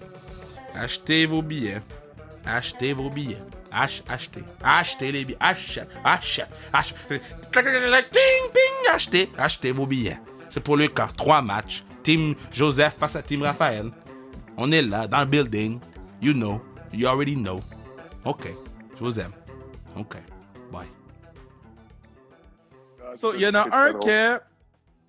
[0.74, 1.82] achetez vos billets,
[2.48, 3.38] achetez vos billets.
[3.38, 7.20] achetez, achetez les billets, achetez, achetez, achetez,
[7.52, 10.18] ping, ping, achetez, achetez vos billets.
[10.50, 11.10] C'est pour le camp.
[11.18, 11.84] Trois matchs.
[12.02, 13.92] Team Joseph face à Team Raphaël.
[14.58, 15.80] On est là, dans le building.
[16.22, 16.62] You know.
[16.94, 17.62] You already know.
[18.24, 18.48] OK.
[18.98, 19.34] Je vous aime.
[19.98, 20.16] OK.
[20.72, 20.88] Bye.
[23.36, 24.40] il y en a un que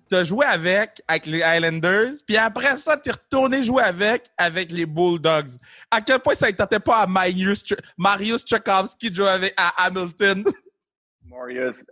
[0.09, 4.27] tu as joué avec, avec les Islanders, puis après ça, tu es retourné jouer avec,
[4.37, 5.49] avec les Bulldogs.
[5.91, 7.65] À quel point ça ne tentait pas à Marius,
[7.97, 10.43] Marius Tchaikovsky de jouer avec, à Hamilton?
[11.25, 11.83] Marius,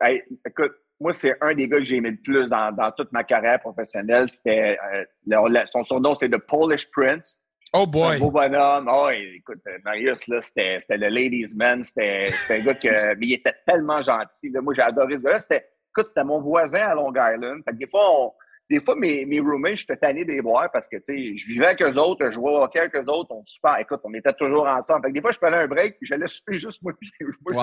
[0.48, 3.24] écoute, moi, c'est un des gars que j'ai aimé le plus dans, dans toute ma
[3.24, 4.30] carrière professionnelle.
[4.30, 7.42] C'était, euh, son surnom, c'est The Polish Prince.
[7.74, 8.16] Oh boy!
[8.16, 8.90] Un beau bonhomme.
[8.90, 11.84] Oh, écoute, Marius, là, c'était, le ladies man.
[11.84, 14.50] C'était, un gars que, mais il était tellement gentil.
[14.50, 14.62] Là.
[14.62, 15.40] Moi, j'ai adoré ce gars-là.
[15.40, 17.64] C'était, écoute, c'était mon voisin à Long Island.
[17.64, 18.36] Fait que des fois,
[18.70, 21.68] des fois, mes, mes roommates, j'étais tanné des boire parce que, tu sais, je vivais
[21.68, 23.78] avec eux autres, je jouais au hockey avec eux autres, on super.
[23.80, 25.04] Écoute, on était toujours ensemble.
[25.04, 27.12] Fait que des fois, je prenais un break, puis j'allais souper juste moi, puis
[27.46, 27.54] wow.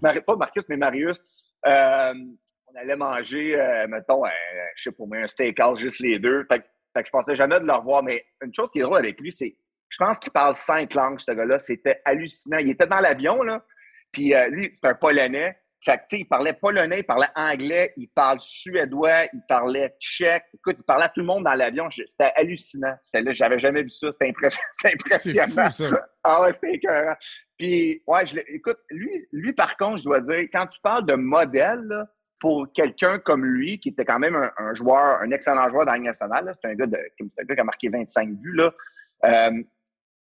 [0.00, 0.22] Marcus.
[0.24, 1.22] pas Marcus, mais Marius.
[1.66, 2.14] Euh,
[2.72, 4.22] on allait manger, euh, mettons,
[4.76, 6.44] je sais pas, un steakhouse, juste les deux.
[6.44, 6.62] Fait,
[6.94, 8.02] fait que je pensais jamais de le revoir.
[8.04, 9.56] Mais une chose qui est drôle avec lui, c'est,
[9.88, 11.58] je pense qu'il parle cinq langues, ce gars-là.
[11.58, 12.58] C'était hallucinant.
[12.58, 13.64] Il était dans l'avion, là.
[14.12, 15.56] Puis euh, lui, c'est un Polonais.
[15.82, 20.44] Fait que, il parlait polonais, il parlait anglais, il parle suédois, il parlait tchèque.
[20.54, 21.88] Écoute, il parlait à tout le monde dans l'avion.
[21.90, 22.94] C'était hallucinant.
[23.14, 24.12] Là, j'avais jamais vu ça.
[24.12, 24.28] C'était
[24.84, 25.48] impressionnant.
[25.48, 26.06] Fou, ça.
[26.24, 27.16] ah ouais, c'était écœurant.
[27.56, 31.14] Puis, ouais, je écoute, lui, lui, par contre, je dois dire, quand tu parles de
[31.14, 32.06] modèle,
[32.40, 35.98] pour quelqu'un comme lui, qui était quand même un, joueur, un excellent joueur dans la
[35.98, 38.72] nationale, c'est un, gars un gars qui a marqué 25 buts, là.
[39.24, 39.62] Euh,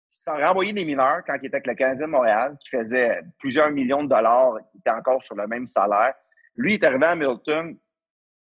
[0.10, 3.72] s'est renvoyé des mineurs quand il était avec le Canadien de Montréal, qui faisait plusieurs
[3.72, 6.13] millions de dollars, il était encore sur le même salaire.
[6.56, 7.78] Lui, il est arrivé à Milton,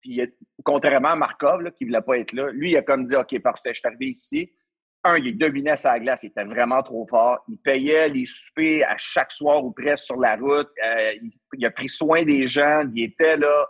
[0.02, 0.22] puis
[0.64, 3.40] contrairement à Markov, qui ne voulait pas être là, lui, il a comme dit OK,
[3.40, 4.52] parfait, je suis arrivé ici.
[5.04, 7.44] Un, il dominait sa glace, il était vraiment trop fort.
[7.48, 10.70] Il payait les soupers à chaque soir ou presque sur la route.
[10.84, 11.12] Euh,
[11.54, 13.68] il, a pris soin des gens, il était là,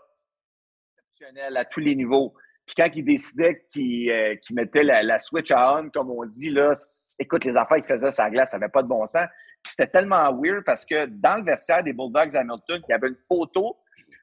[0.97, 2.33] exceptionnel à tous les niveaux.
[2.65, 6.73] Puis quand il décidait qu'il euh, mettait la, la, switch on, comme on dit, là,
[7.19, 9.27] écoute, les affaires qu'il faisait sur la glace, ça n'avait pas de bon sens.
[9.63, 13.09] Puis c'était tellement weird parce que dans le vestiaire des Bulldogs Hamilton, il y avait
[13.09, 13.77] une photo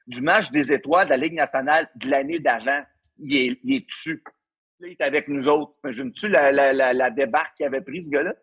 [0.07, 2.81] du match des étoiles de la Ligue nationale de l'année d'avant.
[3.19, 4.23] Il est, il est dessus.
[4.79, 5.73] Là, il est avec nous autres.
[5.83, 8.33] Imagines-tu la, la, la, la, débarque qu'il avait pris, ce gars-là?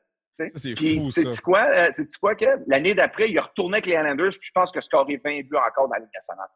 [0.54, 1.22] C'est fou, ça.
[1.24, 2.62] C'est quoi, euh, quoi, Kev?
[2.66, 5.56] L'année d'après, il a retourné avec les Islanders, puis je pense que scoré 20 buts
[5.56, 6.48] encore dans la Ligue nationale.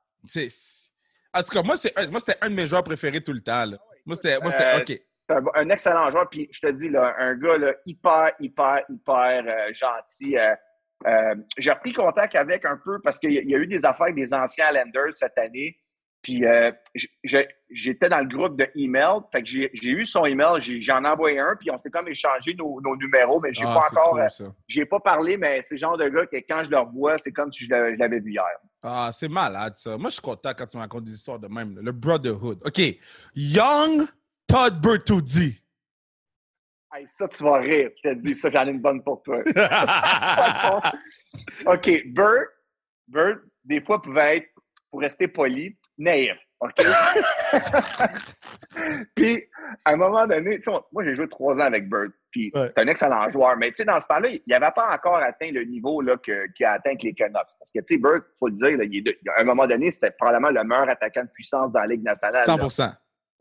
[1.32, 3.64] En tout cas, moi, c'était un de mes joueurs préférés tout le temps.
[3.64, 3.78] Là.
[4.04, 4.92] Moi, c'était euh, OK
[5.30, 6.28] un, excellent joueur.
[6.28, 10.36] Puis je te dis, là, un gars là, hyper, hyper, hyper euh, gentil.
[10.36, 10.54] Euh,
[11.06, 14.16] euh, j'ai repris contact avec un peu parce qu'il y, a eu des affaires avec
[14.16, 15.78] des anciens Landers cette année.
[16.22, 16.70] Puis euh,
[17.70, 19.20] j'étais dans le groupe de email.
[19.32, 22.54] Fait que j'ai eu son email, j'en ai envoyé un, puis on s'est comme échangé
[22.54, 24.18] nos, numéros, mais j'ai ah, pas encore.
[24.68, 27.32] J'ai pas parlé, mais c'est le genre de gars que quand je le revois, c'est
[27.32, 28.44] comme si je l'avais vu hier.
[28.82, 29.96] Ah, c'est malade, ça.
[29.96, 31.78] Moi, je suis content quand tu me racontes des histoires de même.
[31.80, 32.60] Le brotherhood.
[32.66, 32.80] OK.
[33.34, 34.06] Young
[34.50, 35.62] Todd Bertuzzi.
[36.92, 37.90] Hey, ça, tu vas rire.
[38.02, 39.38] Je te dis, ça, j'en ai une bonne pour toi.
[41.66, 42.02] OK.
[42.06, 42.48] Bert,
[43.06, 44.48] Bert, des fois, pouvait être,
[44.90, 46.36] pour rester poli, naïf.
[46.58, 46.74] OK?
[49.14, 49.44] puis,
[49.84, 50.58] à un moment donné,
[50.90, 52.10] moi, j'ai joué trois ans avec Bird.
[52.32, 53.56] Puis, c'est un excellent joueur.
[53.56, 56.72] Mais, tu sais, dans ce temps-là, il n'avait pas encore atteint le niveau qu'il a
[56.72, 57.54] atteint avec les Canucks.
[57.56, 58.76] Parce que, tu sais, Bird, il faut le dire,
[59.36, 62.44] à un moment donné, c'était probablement le meilleur attaquant de puissance dans la Ligue nationale.
[62.44, 62.58] 100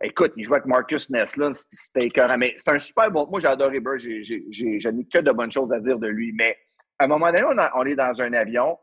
[0.01, 1.37] Écoute, il jouait avec Marcus Ness,
[1.71, 2.37] c'était écœurant.
[2.37, 3.27] Mais c'est un super bon.
[3.29, 3.99] Moi, j'ai adoré Bird.
[3.99, 6.31] Je n'ai que de bonnes choses à dire de lui.
[6.33, 6.57] Mais
[6.97, 7.43] à un moment donné,
[7.75, 8.77] on, est dans un avion.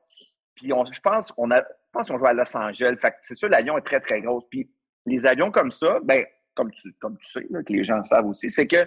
[0.54, 2.96] Puis on, je pense qu'on a, pense qu'on joue à Los Angeles.
[3.00, 4.42] Fait c'est sûr, l'avion est très, très gros.
[4.50, 4.70] Puis
[5.06, 6.24] les avions comme ça, ben,
[6.54, 8.86] comme tu, comme tu sais, que les gens savent aussi, c'est que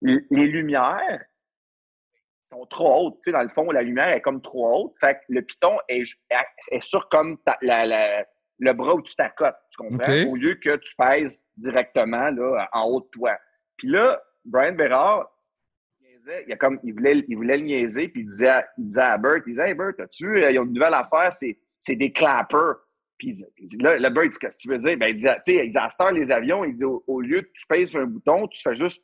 [0.00, 1.24] les lumières
[2.42, 3.20] sont trop hautes.
[3.22, 4.94] Tu sais, dans le fond, la lumière est comme trop haute.
[5.00, 6.04] Fait que le piton est,
[6.70, 7.38] est sur comme
[8.58, 10.24] le bras où tu t'accotes, tu comprends?
[10.30, 13.36] Au lieu que tu pèses directement là, en haut de toi.
[13.76, 15.30] Puis là, Brian Bérard,
[16.46, 19.18] il, a comme, il, voulait, il voulait le niaiser, puis il disait, il disait à
[19.18, 21.96] Bert, il disait Hey Bert, as-tu vu, il y a une nouvelle affaire, c'est c'est
[21.96, 22.76] des clappers.
[23.18, 24.96] Puis il dit, là, le bird, qu'est-ce que tu veux dire?
[24.98, 27.96] Ben, il dit, tu sais, il les avions, il dit, au, lieu que tu pèses
[27.96, 29.02] un bouton, tu fais juste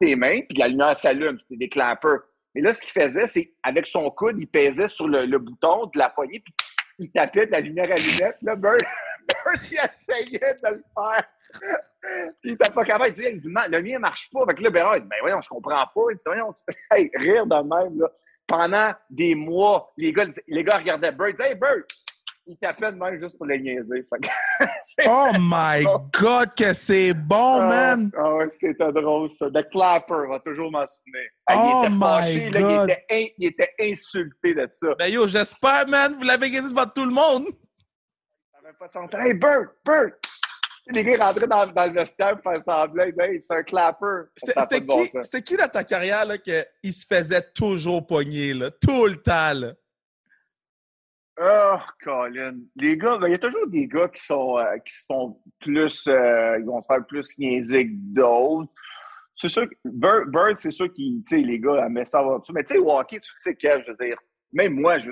[0.00, 1.38] tes mains, puis la lumière s'allume.
[1.38, 2.20] C'était des clappers.
[2.54, 5.98] Mais là, ce qu'il faisait, c'est, avec son coude, il pesait sur le, bouton de
[5.98, 6.54] la poignée, puis
[6.98, 8.36] il tapait de la lumière allumette.
[8.42, 8.80] Là, Bird,
[9.28, 11.24] Bird, il essayait de le faire.
[12.40, 13.10] puis il était pas capable.
[13.10, 14.44] Il dit, il dit le mien marche pas.
[14.46, 16.02] Fait que là, Bérard, il dit, ben voyons, je comprends pas.
[16.10, 16.52] Il dit, voyons,
[16.92, 18.08] hey, rire de même, là
[18.46, 21.84] pendant des mois, les gars, les gars regardaient Bird, Hey Bird!
[22.46, 24.04] Ils tapaient de même juste pour les niaiser.
[25.06, 28.10] oh my God, que c'est bon, ah, man!
[28.16, 29.48] Ah ouais, c'était drôle, ça.
[29.48, 31.30] The Clapper va toujours m'en souvenir.
[31.50, 34.88] oh il était fâché, Là, il, était il, était insulté de ça.
[34.98, 37.44] Ben yo, j'espère, man, vous l'avez gagné devant tout le monde!
[37.46, 39.16] Il n'avait pas senti.
[39.16, 39.68] Hey, Bird!
[39.84, 40.12] Bird!
[40.88, 43.04] Les gars rentraient dans, dans le vestiaire pour faire semblant.
[43.04, 44.24] Hey, c'est un clapper.
[44.36, 49.16] C'était qui, qui dans ta carrière là, qu'il se faisait toujours pogner, là, tout le
[49.16, 49.54] temps?
[49.54, 49.74] Là?
[51.44, 52.58] Oh, Colin.
[52.76, 56.06] Les gars, ben, il y a toujours des gars qui sont, euh, qui sont plus.
[56.06, 58.70] Euh, ils vont se faire plus niaiser que d'autres.
[59.34, 62.38] C'est sûr que Bird, c'est sûr qu'ils, tu sais, les gars, mais ça va.
[62.54, 64.16] Mais tu sais, Walkie, tu sais, quel, je veux dire,
[64.52, 65.10] même moi, je,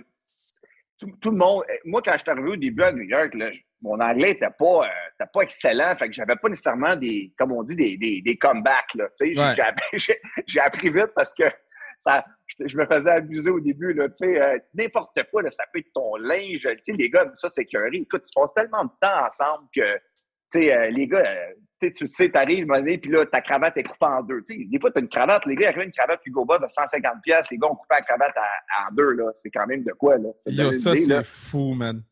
[1.20, 1.64] tout, le monde.
[1.84, 3.50] Moi, quand je suis arrivé au début à New York, là,
[3.82, 5.96] mon anglais n'était pas, euh, pas excellent.
[5.96, 8.94] Fait que j'avais pas nécessairement des, comme on dit, des, des, des comebacks.
[8.94, 9.08] Là,
[10.46, 11.44] j'ai, appris vite parce que
[12.00, 12.24] ça,
[12.58, 13.92] je, me faisais abuser au début.
[13.92, 16.66] Là, euh, n'importe quoi, là, ça peut être ton linge.
[16.88, 17.98] Les gars, ça, c'est curry.
[17.98, 21.24] Écoute, tu passes tellement de temps ensemble que euh, les gars,
[21.80, 22.66] tu sais, t'arrives,
[23.00, 24.42] puis là, ta cravate est coupée en deux.
[24.48, 27.16] des fois, tu as une cravate, les gars, arrivent une cravate Hugo Boss de 150
[27.50, 29.30] les gars ont coupé la cravate en deux, là.
[29.34, 30.30] C'est quand même de quoi, là.
[30.46, 32.02] Yo, ça, c'est fou, man.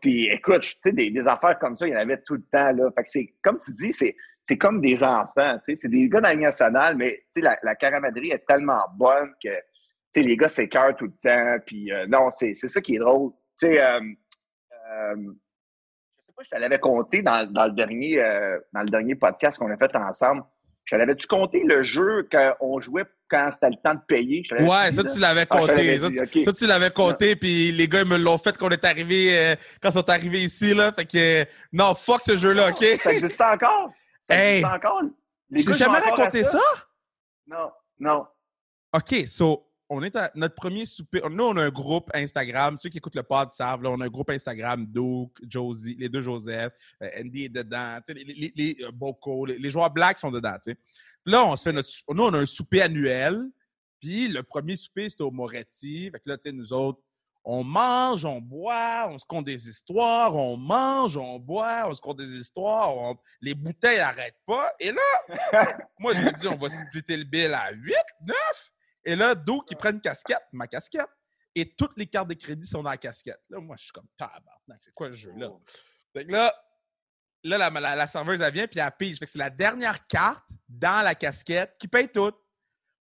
[0.00, 2.90] Puis écoute, des, des affaires comme ça, il y en avait tout le temps, là.
[2.96, 4.16] Fait que c'est, comme tu dis, c'est,
[4.50, 5.76] c'est comme des enfants, tu sais.
[5.76, 9.30] C'est des gars dans la nationale, mais, tu sais, la, la caramaderie est tellement bonne
[9.40, 9.60] que, tu
[10.10, 11.62] sais, les gars s'écœurent tout le temps.
[11.64, 13.30] Puis euh, non, c'est, ça qui est drôle.
[13.56, 14.00] Tu sais, euh,
[14.90, 15.32] euh,
[16.42, 18.16] je te l'avais compté dans, le dernier,
[18.72, 20.42] dans le dernier podcast qu'on a fait ensemble.
[20.90, 24.42] Je l'avais-tu compté le jeu qu'on jouait quand c'était le temps de payer?
[24.58, 25.98] Ouais, ça, tu l'avais ah, compté.
[25.98, 29.38] ça, tu l'avais compté, puis les gars, ils me l'ont fait quand on est arrivé,
[29.38, 30.92] euh, quand ils sont arrivés ici, là.
[30.92, 32.84] Fait que, non, fuck ce jeu-là, OK?
[33.00, 33.92] Ça existe encore?
[34.22, 35.02] Ça existe encore?
[35.50, 36.60] Les jamais raconté ça?
[37.46, 38.26] Non, non.
[38.92, 41.20] OK, so, on est à notre premier souper.
[41.28, 42.78] Nous, on a un groupe Instagram.
[42.78, 46.08] Ceux qui écoutent le pod savent, là, on a un groupe Instagram, Duke, Josie, les
[46.08, 50.30] deux Joseph, euh, Andy est dedans, les, les, les, euh, Boko, les, joueurs blacks sont
[50.30, 50.56] dedans.
[50.62, 50.76] Puis
[51.26, 51.88] là, on se fait notre.
[52.08, 53.50] Nous, on a un souper annuel.
[54.00, 56.10] Puis le premier souper, c'était au Moretti.
[56.10, 57.00] Fait que là, tu sais, nous autres,
[57.44, 62.00] on mange, on boit, on se compte des histoires, on mange, on boit, on se
[62.00, 64.72] compte des histoires, les bouteilles n'arrêtent pas.
[64.78, 67.94] Et là, moi, je me dis, on va splitter le bill à 8,
[68.26, 68.36] 9.
[69.04, 71.08] Et là, d'où qui prend une casquette, ma casquette,
[71.54, 73.40] et toutes les cartes de crédit sont dans la casquette.
[73.48, 75.50] Là, moi, je suis comme tabarnak, c'est quoi le jeu là?
[76.12, 76.52] Fait que là,
[77.44, 79.18] là la, serveuse, elle vient, puis elle pige.
[79.18, 82.08] Fait que c'est la dernière carte dans la casquette qui paye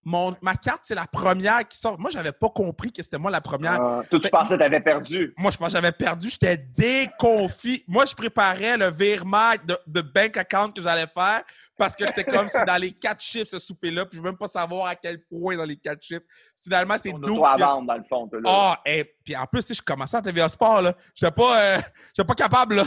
[0.03, 1.99] tout ma carte, c'est la première qui sort.
[1.99, 3.79] Moi, j'avais pas compris que c'était moi la première.
[3.81, 5.33] Ah, toi, tu pensais que t'avais perdu.
[5.38, 6.29] Moi, je pensais que j'avais perdu.
[6.29, 7.83] J'étais déconfit.
[7.88, 9.53] Moi, je préparais le virement
[9.88, 11.43] de, bank account que j'allais faire
[11.77, 14.38] parce que j'étais comme si dans les quatre chiffres, ce souper-là, puis je veux même
[14.38, 16.25] pas savoir à quel point dans les quatre chiffres.
[16.63, 18.29] finalement, c'est à vendre, dans le fond.
[18.31, 18.39] là.
[18.45, 21.62] Ah, et puis en plus, si je commençais à TVA Sport, là, je n'étais pas,
[21.62, 21.77] euh,
[22.15, 22.83] j'étais pas capable, là,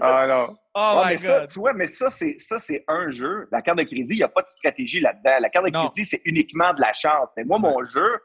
[0.00, 0.56] Ah, non.
[0.78, 3.48] Oh Ouais, my mais ça, tu vois, mais ça, c'est ça, c'est un jeu.
[3.52, 5.36] La carte de crédit, il n'y a pas de stratégie là-dedans.
[5.40, 5.80] La carte de Non.
[5.88, 7.30] crédit, c'est uniquement de la chance.
[7.36, 8.18] Mais moi, mon jeu,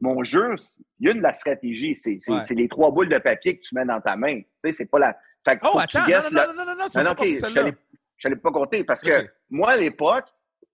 [0.00, 0.54] mon jeu,
[1.00, 1.96] il y a de la stratégie.
[1.96, 2.40] C'est c'est- Ouais.
[2.42, 4.40] c'est les trois boules de papier que tu mets dans ta main.
[4.40, 5.16] Tu sais, c'est pas la.
[5.48, 6.96] Fait que Oh, que tu attends, guesses non, le- non, non, non, non, non, tu
[6.98, 7.72] Non, m'as non, pas OK, compté je
[8.18, 10.24] je l'ai pas compter parce que moi, à l'époque,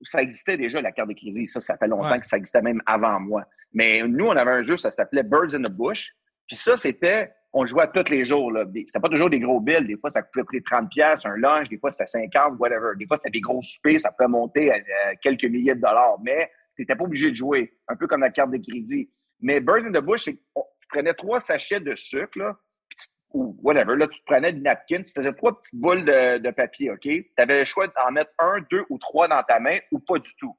[0.03, 1.47] ça existait déjà, la carte de crédit.
[1.47, 2.21] Ça, ça fait longtemps Ouais.
[2.21, 3.45] que ça existait même avant moi.
[3.73, 6.13] Mais nous, on avait un jeu, ça s'appelait Birds in the Bush.
[6.47, 8.51] Puis ça, c'était, on jouait tous les jours.
[8.51, 8.65] là.
[8.75, 9.87] C'était pas toujours des gros bills.
[9.87, 11.69] Des fois, ça pouvait coûter 30 pièces un lunch.
[11.69, 12.97] Des fois, c'était 50, whatever.
[12.97, 14.01] Des fois, c'était des gros soupers.
[14.01, 16.19] Ça pouvait monter à, quelques milliers de dollars.
[16.23, 17.77] Mais tu n'étais pas obligé de jouer.
[17.89, 19.11] Un peu comme la carte de crédit.
[19.41, 22.57] Mais Birds in the Bush, c'est tu prenais trois sachets de sucre, là,
[23.33, 23.97] ou whatever.
[23.97, 27.01] Là, tu te prenais du napkin, tu faisais trois petites boules de, de papier, OK?
[27.01, 30.19] Tu avais le choix d'en mettre un, deux ou trois dans ta main ou pas
[30.19, 30.55] du tout.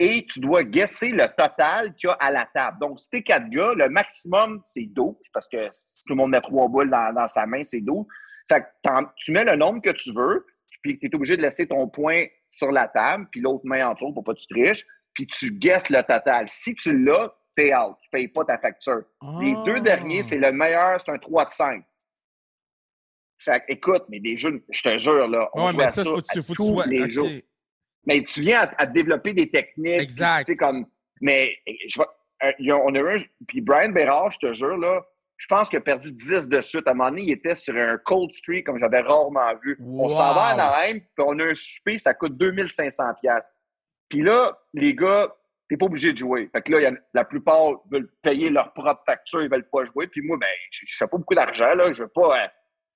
[0.00, 2.78] Et tu dois guesser le total qu'il y a à la table.
[2.80, 6.30] Donc, si t'es quatre gars, le maximum, c'est 12, parce que si tout le monde
[6.30, 8.06] met trois boules dans, dans sa main, c'est 12.
[8.48, 8.66] Fait que
[9.16, 10.46] tu mets le nombre que tu veux,
[10.82, 13.94] puis tu es obligé de laisser ton point sur la table, puis l'autre main en
[13.94, 16.48] dessous pour pas que tu triches, puis tu guesses le total.
[16.48, 17.96] Si tu l'as, t'es out.
[18.00, 19.02] Tu payes pas ta facture.
[19.40, 19.62] Les Ah.
[19.66, 21.84] deux derniers, c'est le meilleur, c'est un 3 de 5.
[23.40, 25.90] Fait que, écoute, mais des jeux, je te jure, là, on Ouais, joue mais à
[25.90, 27.28] ça, faut à tu tous les jours.
[28.06, 30.00] Mais tu viens à, à développer des techniques.
[30.00, 30.46] Exact.
[30.46, 30.86] Tu sais, comme,
[31.20, 31.56] mais
[31.88, 32.06] je, vais-
[32.70, 35.02] euh, on a eu un, puis Brian Bérard, je te jure, là,
[35.36, 36.86] je pense qu'il a perdu 10 de suite.
[36.88, 39.78] À un moment donné, il était sur un cold streak comme j'avais rarement vu.
[39.80, 40.60] On s'en va à Wow.
[40.60, 43.54] Anaheim, puis on a un souper, ça coûte 2500 pièces.
[44.08, 45.32] Puis là, les gars,
[45.68, 46.48] t'es pas obligé de jouer.
[46.50, 49.84] Fait que là, y a- la plupart veulent payer leur propre facture, ils veulent pas
[49.84, 50.06] jouer.
[50.08, 51.92] Puis moi, ben, je, je fais pas beaucoup d'argent, là.
[51.92, 52.48] Je veux pas, euh,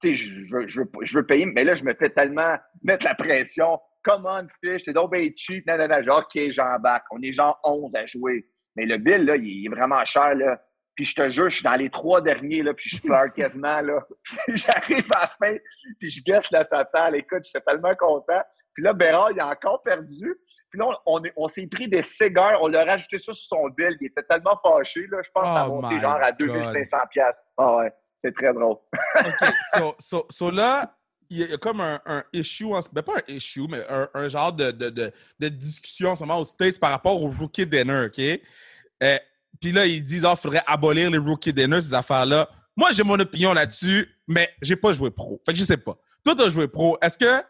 [0.02, 2.10] tu sais, je, je, veux- je veux je veux payer, mais là, je me fais
[2.10, 3.78] tellement mettre la pression.
[4.04, 5.66] Come on, fish, t'es donc bien cheap.
[5.66, 7.04] Non, genre, OK, j'embarque.
[7.10, 8.46] On est genre 11 à jouer.
[8.76, 10.60] Mais le bill, là, il, est vraiment cher, là.
[10.94, 13.80] Puis je te jure, je suis dans les trois derniers, là, puis je pleure quasiment,
[13.80, 14.00] là.
[14.48, 15.56] J'arrive à la fin,
[15.98, 17.16] puis je guesse le total.
[17.16, 18.42] Écoute, je suis tellement content.
[18.74, 20.34] Puis là, Bérard, il a encore perdu.
[20.70, 23.32] Puis là, on, on est- on s'est pris des cigares, on leur a rajouté ça
[23.34, 23.96] sur son bill.
[24.00, 25.18] Il était tellement fâché, là.
[25.22, 26.48] Je pense que ça a Oh monté my genre à God.
[26.48, 27.42] 2500 pièces.
[27.58, 28.76] Ah ouais, c'est très drôle.
[29.18, 29.48] OK.
[29.76, 30.94] So, so, so là,
[31.32, 32.00] il y, a- comme un,
[32.32, 34.90] issue, en ben pas un issue, mais un, un genre de, de,
[35.38, 38.18] de, discussion en ce moment aux States par rapport au rookie dinner, OK?
[38.18, 39.18] Euh,
[39.60, 42.48] Puis là, ils disent, ah, faudrait abolir les rookie dinners, ces affaires-là.
[42.76, 45.40] Moi, j'ai mon opinion là-dessus, mais j'ai pas joué pro.
[45.44, 45.96] Fait que je sais pas.
[46.24, 46.98] Toi, t'as joué pro.
[47.00, 47.42] Est-ce que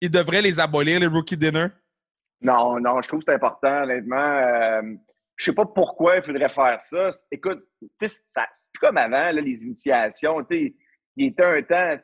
[0.00, 1.68] ils devraient les abolir, les rookie dinners?
[2.40, 4.16] Non, non, je trouve que c'est important, honnêtement.
[4.16, 4.94] Euh,
[5.36, 7.10] je sais pas pourquoi il faudrait faire ça.
[7.30, 7.64] Écoute,
[8.00, 10.44] c'est plus comme avant, les initiations.
[10.50, 10.74] Il
[11.18, 11.96] était un temps,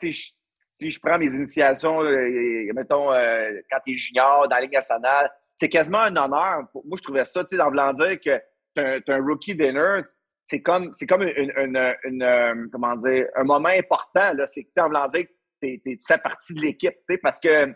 [0.80, 4.72] si je prends mes initiations, euh, mettons, euh, quand tu es junior dans la Ligue
[4.72, 6.62] nationale, c'est quasiment un honneur.
[6.74, 8.40] Moi, je trouvais ça, tu sais, en voulant dire que
[8.76, 10.00] un- t'as un rookie dinner,
[10.44, 14.32] c'est comme, c'est comme une, une- une, euh, comment dire, un moment important.
[14.46, 15.26] C'est que, tu en voulant dire
[15.62, 17.74] que tu fais partie de l'équipe, tu sais, parce que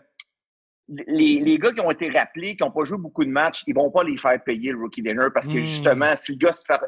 [0.87, 3.73] les, les gars qui ont été rappelés, qui n'ont pas joué beaucoup de matchs, ils
[3.75, 5.61] vont pas les faire payer le rookie dinner parce que Mm.
[5.61, 6.79] justement, si le gars se fait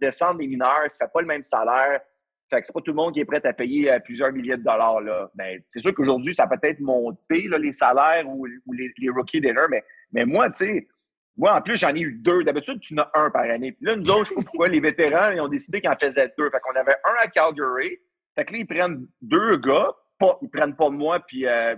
[0.00, 2.00] descendre des mineurs, il fait pas le même salaire,
[2.52, 4.56] fait que c'est pas tout le monde qui est prêt à payer euh, plusieurs milliers
[4.56, 5.00] de dollars.
[5.00, 5.30] Là.
[5.34, 9.40] Ben, c'est sûr qu'aujourd'hui, ça peut être monté, là, les salaires ou, les, les rookie
[9.40, 10.88] dinner, mais, mais moi, tu sais,
[11.36, 12.44] moi, en plus, j'en ai eu deux.
[12.44, 13.72] D'habitude, tu en as un par année.
[13.72, 15.96] Puis là, nous autres, je sais pas pourquoi, les vétérans, ils ont décidé qu'ils en
[15.96, 16.50] faisaient deux.
[16.50, 17.98] Fait qu'on avait un à Calgary.
[18.34, 19.92] Fait que là, ils prennent deux gars.
[20.42, 21.74] Ils prennent pas moi puis, euh,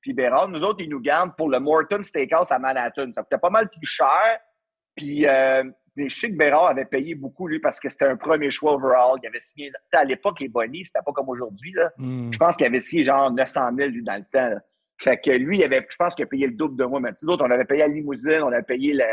[0.00, 0.48] puis Bérard.
[0.48, 3.12] Nous autres, ils nous gardent pour le Morton Steakhouse à Manhattan.
[3.12, 4.38] Ça coûtait pas mal plus cher.
[4.94, 5.64] Puis, euh,
[5.96, 8.74] mais je sais que Bérard avait payé beaucoup, lui, parce que c'était un premier choix
[8.74, 9.18] overall.
[9.22, 9.70] Il avait signé...
[9.92, 11.72] À l'époque, les bonnies, c'était pas comme aujourd'hui.
[11.72, 11.90] là.
[12.32, 14.48] Je pense qu'il avait signé genre 900 000 lui, dans le temps.
[14.48, 14.60] là.
[14.98, 17.00] Fait que lui, il avait, je pense qu'il a payé le double de moi.
[17.00, 19.04] Mais nous autres, on avait payé la limousine, on avait payé le-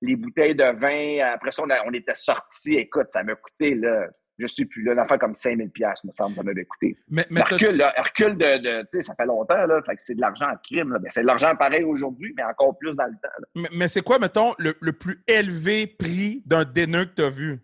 [0.00, 1.32] les bouteilles de vin.
[1.34, 2.74] Après ça, on, a- on était sortis.
[2.76, 4.06] Écoute, ça m'a coûté, là,
[4.38, 5.68] je sais plus, là, une affaire comme 5 000
[6.04, 6.94] me semble, ça m'avait coûté.
[7.08, 9.80] Mais, mais Hercule, là, Hercule de, de- tu sais, ça fait longtemps, là.
[9.86, 10.98] Fait que c'est de l'argent en crime, là.
[10.98, 13.46] Ben, c'est de l'argent pareil aujourd'hui, mais encore plus dans le temps, là.
[13.54, 17.60] mais, mais c'est quoi, mettons, le, le plus élevé prix d'un dinner que t'as vu?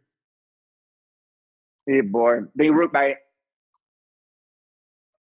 [1.87, 2.41] Et boy.
[2.55, 3.05] Des rook, ben, à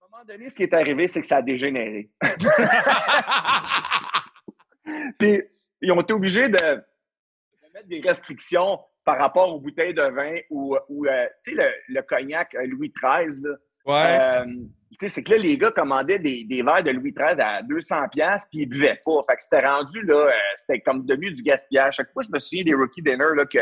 [0.04, 2.10] un moment donné, ce qui est arrivé, c'est que ça a dégénéré.
[5.18, 5.42] Puis,
[5.80, 8.78] ils ont été obligés de, de mettre des restrictions
[9.08, 12.66] par rapport aux bouteilles de vin ou, ou euh, tu sais, le, le cognac euh,
[12.66, 13.54] Louis XIII, là.
[13.86, 14.18] Ouais.
[14.20, 17.40] Euh, tu sais, c'est que là, les gars commandaient des, des verres de Louis XIII
[17.40, 19.24] à 200 pièces puis ils buvaient pas.
[19.26, 21.94] Fait que c'était rendu, là, euh, c'était comme devenu du gaspillage.
[21.94, 23.60] Chaque fois, je me souviens des rookie dinner, là, que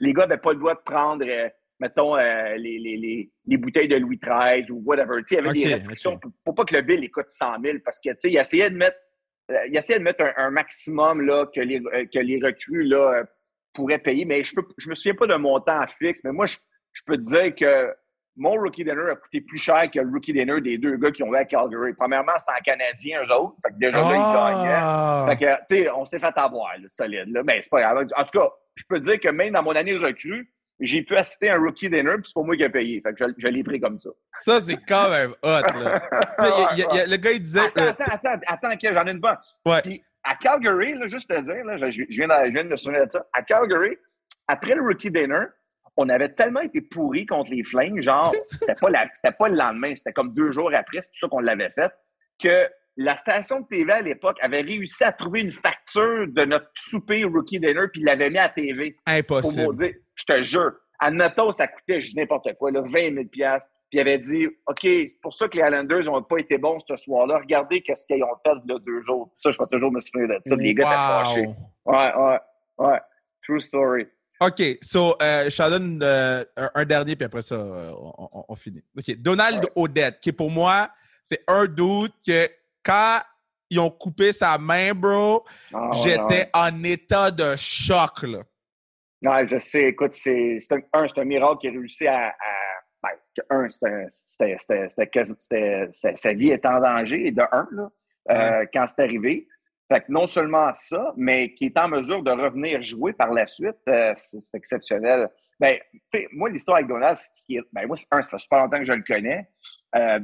[0.00, 3.86] les gars n'avaient pas le droit de prendre, euh, mettons, les, les, les, les bouteilles
[3.86, 5.22] de Louis XIII ou whatever.
[5.22, 7.28] Tu sais, il y avait des restrictions pour, pour pas que le bill il coûte
[7.28, 8.98] 100 000 parce que, tu sais, il essayait de mettre,
[9.68, 13.22] il essayait de mettre un, un maximum, là, que les, que les recrues, là,
[13.80, 16.56] pourrait payer, mais je ne je me souviens pas d'un montant fixe, mais moi, je,
[16.92, 17.92] je peux te dire que
[18.36, 21.22] mon rookie dinner a coûté plus cher que le rookie dinner des deux gars qui
[21.22, 21.92] ont eu à Calgary.
[21.94, 23.56] Premièrement, c'était en Canadien, eux autres.
[23.66, 24.78] Fait que déjà, là, ils gagnaient.
[24.80, 25.26] Ah!
[25.28, 27.28] Fait que, tu sais, on s'est fait avoir, là, solide.
[27.28, 27.42] Là.
[27.44, 28.06] Mais c'est pas grave.
[28.16, 31.14] En tout cas, je peux te dire que même dans mon année recrue, j'ai pu
[31.16, 33.02] assister à un rookie dinner, puis c'est pas moi qui ai payé.
[33.04, 34.08] Fait que je, je l'ai pris comme ça.
[34.38, 36.00] Ça, c'est quand même hot, là.
[36.76, 37.60] Y a- y a- le gars, il disait...
[37.60, 39.36] Attends, euh, attends, attends, attends, j'en ai une bonne.
[39.66, 39.82] Ouais.
[39.82, 42.68] Puis à Calgary, là, juste te dire, là, je, je viens de, je viens de
[42.68, 43.26] me souvenir de ça.
[43.32, 43.96] À Calgary,
[44.46, 45.44] après le rookie dinner,
[45.96, 49.94] on avait tellement été pourris contre les Flames, genre, c'était pas, la- pas le lendemain,
[49.96, 51.90] c'était comme deux jours après, c'est tout ça qu'on l'avait fait,
[52.40, 56.70] que la station de TV à l'époque avait réussi à trouver une facture de notre
[56.74, 58.92] souper rookie dinner, puis l'avait mis à TV.
[59.04, 59.64] Pour impossible.
[59.64, 63.24] vous dire, je te jure, admettons, ça coûtait, dis n'importe quoi, là, 20 000
[63.90, 66.78] Puis il avait dit, OK, c'est pour ça que les Islanders n'ont pas été bons
[66.86, 67.38] ce soir-là.
[67.38, 69.34] Regardez qu'est-ce qu'ils ont fait là, deux jours.
[69.38, 70.54] Ça, je vais toujours me souvenir de ça.
[70.54, 71.48] Les gars étaient fâchés.
[71.84, 72.38] Ouais, ouais,
[72.78, 73.00] ouais.
[73.42, 74.06] True story.
[74.40, 78.54] OK, so, euh, je donne euh, un, dernier, puis après ça, euh, on, on- on
[78.54, 78.82] finit.
[78.96, 80.88] OK, Donald Odette, qui pour moi,
[81.22, 82.48] c'est un doute que
[82.84, 83.18] quand
[83.68, 86.50] ils ont coupé sa main, bro, Ah, j'étais ouais.
[86.54, 88.38] en état de choc, là.
[89.22, 89.82] Ouais, je sais.
[89.88, 92.28] Écoute, c'est c'est un, un, c'est un miracle qui a réussi à.
[92.28, 92.32] à
[93.02, 94.06] ben, que un, c'était-
[96.16, 97.90] sa vie est en danger, de un, là,
[98.30, 99.46] euh, quand c'est arrivé.
[99.92, 103.46] Fait que non seulement ça, mais qui est en mesure de revenir jouer par la
[103.46, 105.28] suite, euh, c'est exceptionnel.
[105.58, 105.78] Ben,
[106.32, 108.60] moi, l'histoire avec Donald, c'est ce qui est- ben, moi, c'est un, ça fait super
[108.60, 109.48] longtemps que je le connais.
[109.96, 110.20] Euh,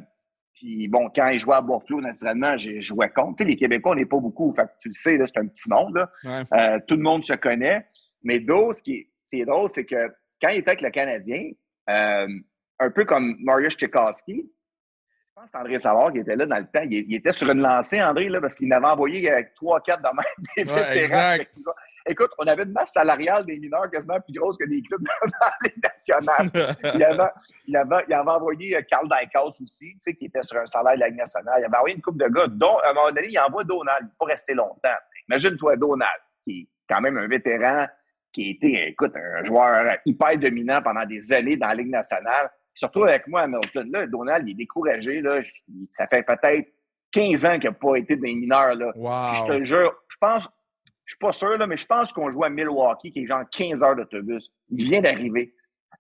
[0.55, 3.39] puis bon, quand il jouait à Buffalo, naturellement, j'ai joué contre.
[3.39, 4.53] Tu sais, les Québécois, on n'est pas beaucoup.
[4.55, 5.97] Fait que tu le sais, c'est un petit monde.
[5.97, 6.11] Là.
[6.25, 6.45] Ouais.
[6.61, 7.87] Euh, tout le monde se connaît.
[8.23, 10.09] Mais Do, ce qui est, ce qui est drôle, c'est que
[10.41, 11.51] quand il était avec le Canadien,
[11.91, 12.29] euh,
[12.79, 14.51] un peu comme Mariusz Tchaikovsky,
[15.37, 16.83] je pense que c'est André Savard qui était là dans le temps.
[16.85, 20.17] Il, il était sur une lancée, André, là, parce qu'il n'avait envoyé avec 3-4 de
[20.17, 21.45] même des Ouais, vétérans.
[22.09, 25.33] Écoute, on avait une masse salariale des mineurs quasiment plus grosse que des clubs dans
[25.43, 26.73] la Ligue nationale.
[26.95, 27.31] Il avait,
[27.67, 30.67] il avait, il avait envoyé euh, Carl Dykhouse aussi, tu sais, qui était sur un
[30.67, 31.57] salaire de la Ligue nationale.
[31.61, 34.09] Il avait envoyé une coupe de gars, dont, à un moment donné, il envoie Donald.
[34.19, 34.97] Pas rester longtemps.
[35.29, 37.87] Imagine-toi Donald, qui est quand même un vétéran,
[38.33, 42.51] qui a été, écoute, un joueur hyper dominant pendant des années dans la Ligue nationale.
[42.77, 43.91] Surtout avec moi à Milton.
[43.91, 45.21] Là, Donald, il est découragé.
[45.23, 45.41] Là.
[45.95, 46.69] Ça fait peut-être
[47.11, 48.75] 15 ans qu'il n'a pas été des mineurs.
[48.75, 48.93] Là.
[48.95, 49.35] Wow.
[49.35, 50.49] Je te jure, je pense,
[51.07, 53.45] je suis pas sûr, là, mais je pense qu'on joue à Milwaukee, qui est genre
[53.51, 54.51] 15 heures d'autobus.
[54.71, 55.55] Il vient d'arriver.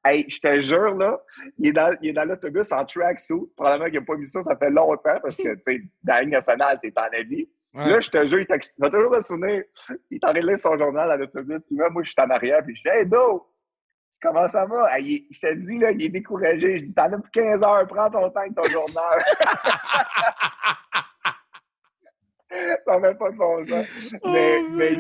[0.05, 1.21] Hey, je te jure, là,
[1.59, 3.35] il est dans, l'autobus en tracksuit.
[3.57, 6.23] Probablement qu'il n'a pas vu ça, ça fait longtemps, parce que, tu sais, dans la
[6.23, 7.49] Ligue nationale, t'es en habit.
[7.73, 7.91] Ouais.
[7.91, 8.47] Là, je te jure, il,
[8.79, 9.63] va toujours me souvenir.
[10.11, 12.63] Il en train de son journal à l'autobus, puis là, moi, je suis en arrière,
[12.63, 13.47] puis je dis Hey, Do,
[14.21, 14.97] comment ça va?
[14.97, 16.79] Hey, il- je te dis, là, il est découragé.
[16.79, 19.25] Je dis T'en as pour 15 heures, prends ton temps avec ton journal.
[22.87, 23.87] ça n'a pas de bon sens.
[24.25, 24.97] Mais, Oh, mais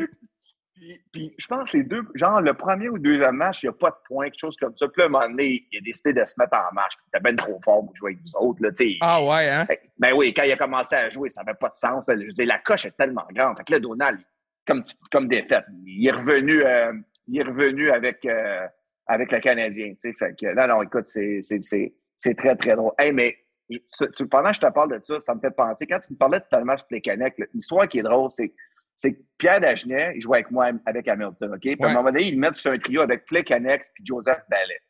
[0.74, 3.70] puis, puis je pense que les deux, genre le premier ou deuxième match, il n'y
[3.70, 4.86] a pas de points, quelque chose comme ça.
[4.88, 6.94] Puis là, à un moment donné, il a décidé de se mettre en marche.
[7.02, 8.62] Il était bien trop fort pour jouer avec nous autres.
[8.62, 8.68] Là.
[9.00, 9.66] Ah ouais, hein?
[9.98, 12.06] Ben oui, quand il a commencé à jouer, ça n'avait pas de sens.
[12.08, 13.56] Je dire, la coche est tellement grande.
[13.56, 14.20] Fait que là, Donald,
[14.66, 16.92] comme, comme défaite, il est revenu, euh,
[17.26, 18.66] il est revenu avec, euh,
[19.06, 19.90] avec le Canadien.
[19.90, 20.12] tu sais.
[20.14, 22.92] Fait que, non, non, écoute, c'est, c'est, c'est, c'est très, très drôle.
[22.98, 23.36] Hey, mais
[23.68, 26.18] tu- pendant que je te parle de ça, ça me fait penser, quand tu me
[26.18, 28.52] parlais totalement sur Plekanec, l'histoire qui est drôle, c'est
[28.98, 31.60] c'est que Pierre Dagenet, il jouait avec moi avec Hamilton, OK?
[31.60, 34.80] Puis à un moment donné, ils mettent sur un trio avec Plekanec puis Joseph Ballet.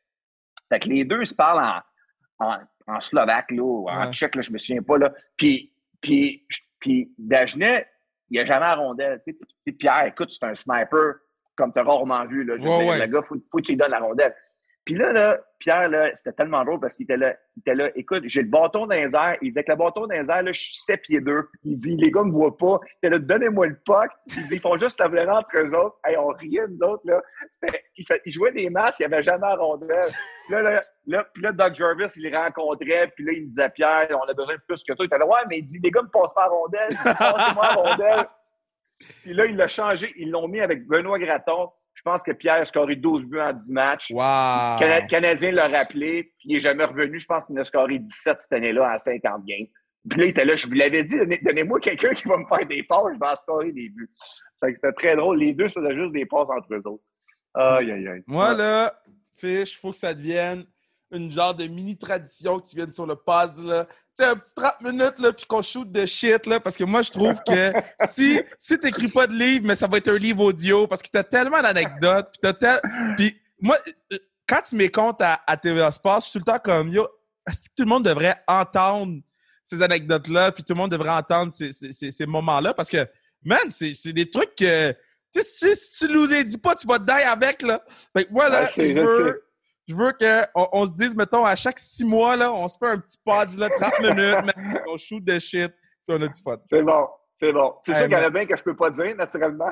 [0.68, 1.82] Fait que les deux se parlent
[2.38, 4.12] en, en, en slovaque, là, ou en Ouais.
[4.12, 5.12] tchèque, là, je me souviens pas, là.
[5.36, 6.46] Puis, puis,
[6.78, 7.88] puis Dagenet,
[8.30, 9.36] il a jamais à rondelle, tu
[9.66, 9.72] sais.
[9.72, 11.14] Pierre, écoute, c'est un sniper
[11.57, 12.54] comme tu as rarement vu, là.
[12.59, 12.98] Je Ouais, ouais.
[12.98, 14.34] le gars, faut, faut que tu lui donnes la rondelle.
[14.86, 17.90] Puis là, là, Pierre, là, c'était tellement drôle parce qu'il était là, il était là,
[17.96, 19.36] écoute, j'ai le bâton dans les airs.
[19.42, 21.48] Il dit que le bâton dans les airs, là, je suis 7 pieds 2.
[21.64, 22.78] Il dit, les gars me voient pas.
[22.84, 24.09] Il était là, donnez-moi le puck.
[24.36, 25.96] Il dit, ils font juste la vraie entre eux autres.
[26.04, 27.20] Hey, on riait, nous autres, là.
[27.96, 30.12] Il, fait, il jouait des matchs, il avait jamais à rondelle.
[30.44, 33.48] Puis là, là, là, puis là, Doug Jarvis, il les rencontrait, puis là, il me
[33.48, 35.04] disait, Pierre, on a besoin de plus que toi.
[35.04, 36.88] Il était là, ouais, mais il dit, les gars me passent pas à rondelle.
[36.92, 38.26] Il Passez-moi à rondelle.
[39.22, 40.12] Puis là, il l'a changé.
[40.16, 41.68] Ils l'ont mis avec Benoît Gratton.
[41.94, 44.11] Je pense que Pierre a scoré 12 buts en 10 matchs.
[44.11, 44.18] Wow.
[44.78, 47.18] Cana- Canadien l'a rappelé, puis il n'est jamais revenu.
[47.18, 49.66] Je pense qu'il a scoré 17 cette année-là en 50 games.
[50.09, 52.47] Puis là, il était là, je vous l'avais dit, donnez- donnez-moi quelqu'un qui va me
[52.47, 54.11] faire des passes, je vais en scorer des buts.
[54.61, 55.38] Fait que c'était très drôle.
[55.38, 57.03] Les deux faisaient juste des passes entre eux autres.
[57.55, 58.22] Aïe, aïe, aïe.
[58.26, 58.94] Moi, là,
[59.36, 60.64] Fish, faut que ça devienne
[61.16, 63.84] une genre de mini-tradition que tu viennes sur le pod, là.
[63.86, 66.84] Tu sais, un petit 30 minutes, là, puis qu'on shoot de shit, là, parce que
[66.84, 67.72] moi, je trouve que
[68.06, 71.08] si, si t'écris pas de livre, mais ça va être un livre audio, parce que
[71.08, 72.80] t'as tellement d'anecdotes, puis t'as tel...
[73.16, 73.76] Puis moi,
[74.12, 77.06] euh, quand tu m'écoutes à, à TVA Sports, je suis tout le temps comme, yo,
[77.48, 79.20] est-ce que tout le monde devrait entendre
[79.64, 83.04] ces anecdotes-là, puis tout le monde devrait entendre ces, ces- ces- ces moments-là, parce que,
[83.44, 84.92] man, c'est c'est des trucs que
[85.34, 87.82] Tu sais, si tu nous les dis pas, tu vas te die avec, là.
[88.16, 89.44] Fait que moi, là, Ouais, je c'est- je veux,
[89.89, 92.89] je veux qu'on on se dise, mettons, à chaque six mois, là, on se fait
[92.89, 95.72] un petit pod, là, 30 minutes, man, on shoot de shit,
[96.07, 96.57] puis on a du fun.
[96.70, 97.09] C'est bon.
[97.39, 97.74] C'est bon.
[97.84, 99.68] C'est Hey, sûr qu'il y en a bien que je peux pas dire, naturellement.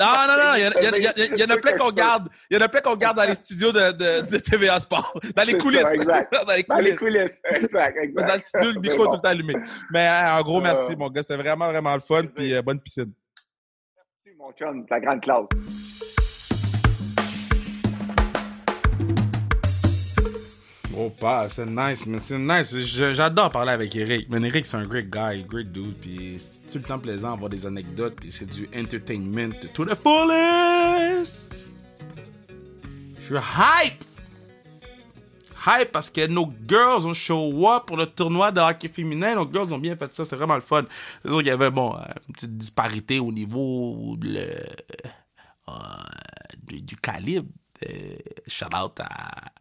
[0.00, 1.02] Non, non, non, il y, en a- y
[1.36, 2.30] y y en plein qu'on garde.
[2.50, 5.20] Il y en a plein qu'on garde dans les studios de, de, de TVA Sport.
[5.36, 5.82] Dans les coulisses.
[5.82, 6.32] ça, exact.
[6.46, 7.42] dans les Dans les coulisses.
[7.42, 7.62] coulisses.
[7.64, 8.28] Exact, exact.
[8.28, 9.10] Dans le studio, le micro est bon.
[9.10, 9.54] tout le temps allumé.
[9.92, 11.22] Mais en gros, merci, Euh, mon gars.
[11.22, 12.24] C'est vraiment, vraiment le fun.
[12.34, 13.12] Puis euh, bonne piscine.
[14.24, 15.44] Merci, mon chum, la grande classe.
[20.94, 22.76] Oh, pas, c'est nice, mais c'est nice.
[22.76, 24.26] J'adore parler avec Eric.
[24.28, 25.94] Mais Eric, c'est un great guy, great dude.
[25.98, 28.16] Puis c'est tout le temps plaisant d'avoir des anecdotes.
[28.16, 31.70] Puis c'est du entertainment to the fullest.
[33.20, 34.04] Je suis hype.
[35.64, 39.34] Hype parce que nos girls ont show up pour le tournoi de hockey féminin.
[39.34, 40.24] Nos girls ont bien fait ça.
[40.24, 40.84] C'était vraiment le fun.
[41.22, 45.74] C'est sûr qu'il y avait, bon, euh, une petite disparité au niveau euh,
[46.66, 47.48] du, du calibre.
[47.88, 48.16] Euh,
[48.46, 49.52] shout out à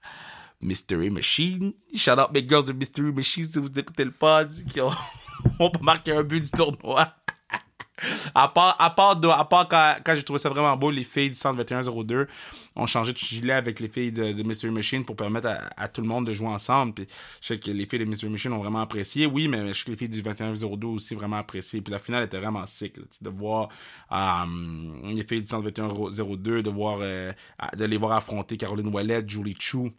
[0.62, 1.74] Mystery Machine.
[1.96, 4.90] Shout out mes girls de Mystery Machine si vous écoutez le pod qui ont,
[5.60, 7.14] ont pas marqué un but du tournoi.
[8.36, 11.04] à part, à part, de- à part quand, quand j'ai trouvé ça vraiment beau, les
[11.04, 12.28] filles du centre 2102
[12.76, 16.08] ont changé de gilet avec les filles de, Mystery Machine pour permettre à, tout le
[16.08, 16.94] monde de jouer ensemble.
[16.94, 17.08] Puis
[17.42, 19.26] je sais que les filles de Mystery Machine ont vraiment apprécié.
[19.26, 21.82] Oui, mais je sais que les filles du 2102 ont aussi vraiment apprécié.
[21.82, 22.98] Puis la finale était vraiment sick.
[23.22, 23.70] de voir
[24.12, 24.46] euh,
[25.14, 27.32] les filles du centre 2102, de voir euh,
[27.76, 29.92] de les voir affronter Caroline Ouellet, Julie Chou.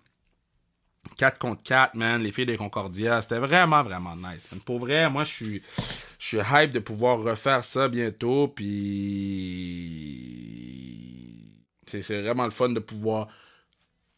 [1.16, 4.48] 4 contre 4, man, les filles de Concordia, c'était vraiment, vraiment nice.
[4.64, 5.62] Pour vrai, moi, je suis,
[6.18, 8.72] je suis hype de pouvoir refaire ça bientôt, puis
[11.86, 13.28] c'est vraiment le fun de pouvoir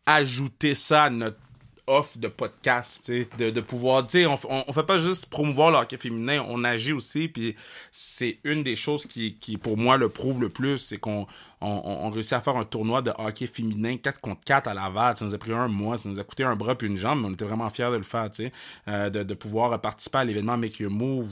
[0.06, 1.38] ajouter ça à notre
[1.86, 5.78] offre de podcast, de, de pouvoir, tu on, on, on fait pas juste promouvoir le
[5.78, 7.56] hockey féminin, on agit aussi, puis
[7.92, 11.26] c'est une des choses qui, qui, pour moi, le prouve le plus, c'est qu'on
[11.60, 15.16] on, on réussit à faire un tournoi de hockey féminin 4 contre 4 à Laval,
[15.16, 17.20] ça nous a pris un mois, ça nous a coûté un bras puis une jambe,
[17.20, 18.52] mais on était vraiment fiers de le faire, tu sais,
[18.88, 21.28] euh, de, de pouvoir participer à l'événement Make Your Move,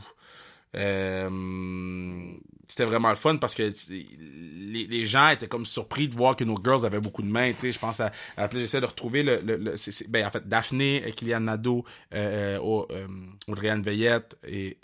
[0.74, 2.32] euh,
[2.68, 6.44] c'était vraiment le fun parce que les, les gens étaient comme surpris de voir que
[6.44, 7.52] nos girls avaient beaucoup de mains.
[7.52, 10.30] Tu sais, je pense à, à j'essaie de retrouver le, le, le- c'est- ben en
[10.30, 13.06] fait Daphné, euh, Kylian Nadeau, euh, euh, euh,
[13.48, 14.78] Audrey-Anne Veillette et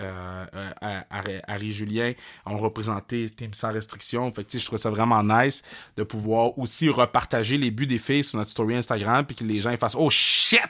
[1.46, 2.12] Harry, Julien
[2.44, 4.30] ont représenté Team sans restriction.
[4.32, 5.62] Fait que je trouvais ça vraiment nice
[5.96, 9.60] de pouvoir aussi repartager les buts des filles sur notre story Instagram puis que les
[9.60, 10.60] gens fassent oh shit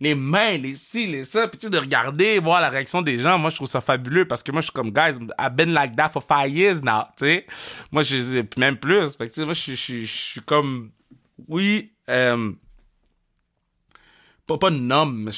[0.00, 3.50] les mains, les ci, les ça, puis de regarder, voir la réaction des gens, moi,
[3.50, 6.10] je trouve ça fabuleux parce que moi, je suis comme, guys, I've been like that
[6.10, 7.46] for five years now, tu sais.
[7.90, 8.16] Moi, je
[8.58, 9.16] même plus.
[9.16, 10.90] Fait que, tu sais, moi, je suis- comme,
[11.48, 12.52] oui, euh,
[14.46, 14.70] pas, pas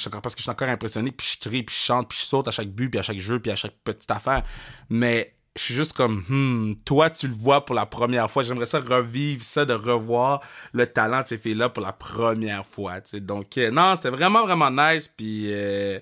[0.09, 2.25] encore, parce que je suis encore impressionné, puis je crie, puis je chante, puis je
[2.25, 4.43] saute à chaque but, puis à chaque jeu, puis à chaque petite affaire.
[4.91, 8.43] Mais je suis juste comme, hmm, toi, tu le vois pour la première fois.
[8.43, 10.43] J'aimerais ça revivre ça, de revoir
[10.73, 13.21] le talent de ces filles-là pour la première fois, tu sais.
[13.21, 15.53] Donc, euh, non, c'était vraiment, vraiment nice, puis...
[15.53, 15.99] euh,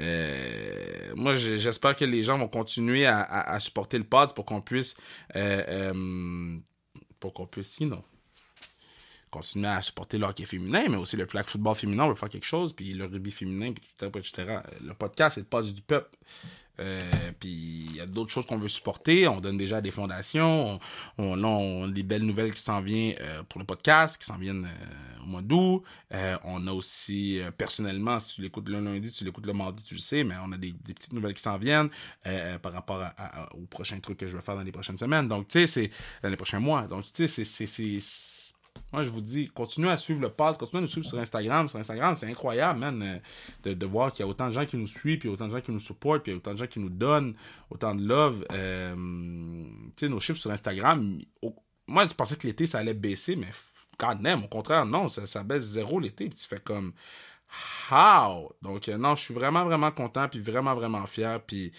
[0.00, 4.44] euh, moi, j'espère que les gens vont continuer à, à- à supporter le pod pour
[4.44, 4.96] qu'on puisse...
[5.36, 5.62] euh,
[5.94, 6.56] euh,
[7.20, 8.02] pour qu'on puisse, know,
[9.34, 12.46] continuer à supporter le féminin, mais aussi le flag football féminin, on veut faire quelque
[12.46, 14.58] chose, puis le rugby féminin, puis etc..
[14.80, 16.16] Le podcast, c'est le poste du peuple.
[16.80, 17.02] Euh,
[17.38, 19.28] puis il y a d'autres choses qu'on veut supporter.
[19.28, 20.80] On donne déjà des fondations.
[21.18, 24.24] On, là, on a des belles nouvelles qui s'en viennent euh, pour le podcast, qui
[24.24, 25.84] s'en viennent euh, au mois d'août.
[26.44, 30.00] On a aussi, personnellement, si tu l'écoutes le lundi, tu l'écoutes le mardi, tu le
[30.00, 31.90] sais, mais on a des, petites nouvelles qui s'en viennent
[32.62, 35.26] par rapport à, à- aux prochains trucs que je vais faire dans les prochaines semaines.
[35.26, 35.90] Donc, tu sais, c'est
[36.22, 36.82] dans les prochains mois.
[36.82, 37.98] Donc, tu sais, c'est
[38.94, 41.68] moi, je vous dis, continuez à suivre le pod, continuez à nous suivre sur Instagram.
[41.68, 43.18] Sur Instagram, c'est incroyable, man, euh,
[43.64, 45.52] de, de voir qu'il y a autant de gens qui nous suivent, puis autant de
[45.52, 47.34] gens qui nous supportent, puis autant de gens qui nous donnent
[47.70, 48.46] autant de love.
[48.52, 48.94] Euh,
[49.96, 51.18] tu sais, nos chiffres sur Instagram,
[51.88, 53.48] moi, je pensais que l'été, ça allait baisser, mais
[53.98, 56.92] quand même, au contraire, non, ça, ça baisse zéro l'été, puis tu fais comme...
[57.90, 58.52] How?
[58.62, 61.72] Donc, euh, non, je suis vraiment, vraiment content, puis vraiment, vraiment fier, puis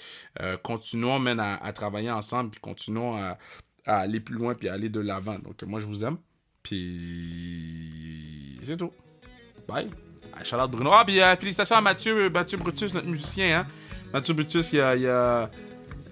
[0.64, 3.38] continuons, man, à, travailler ensemble, puis continuons à,
[3.86, 5.40] aller plus loin, puis à aller de l'avant.
[5.40, 6.18] Donc, moi, je vous aime.
[6.66, 8.92] Puis c'est tout.
[9.68, 9.88] Bye.
[10.34, 10.92] Ah, out Bruno.
[10.94, 13.60] Ah, puis euh, félicitations à Mathieu, Mathieu Brutus, notre musicien.
[13.60, 13.68] Hein?
[14.14, 15.50] Mathieu Brutus, il a, il, a,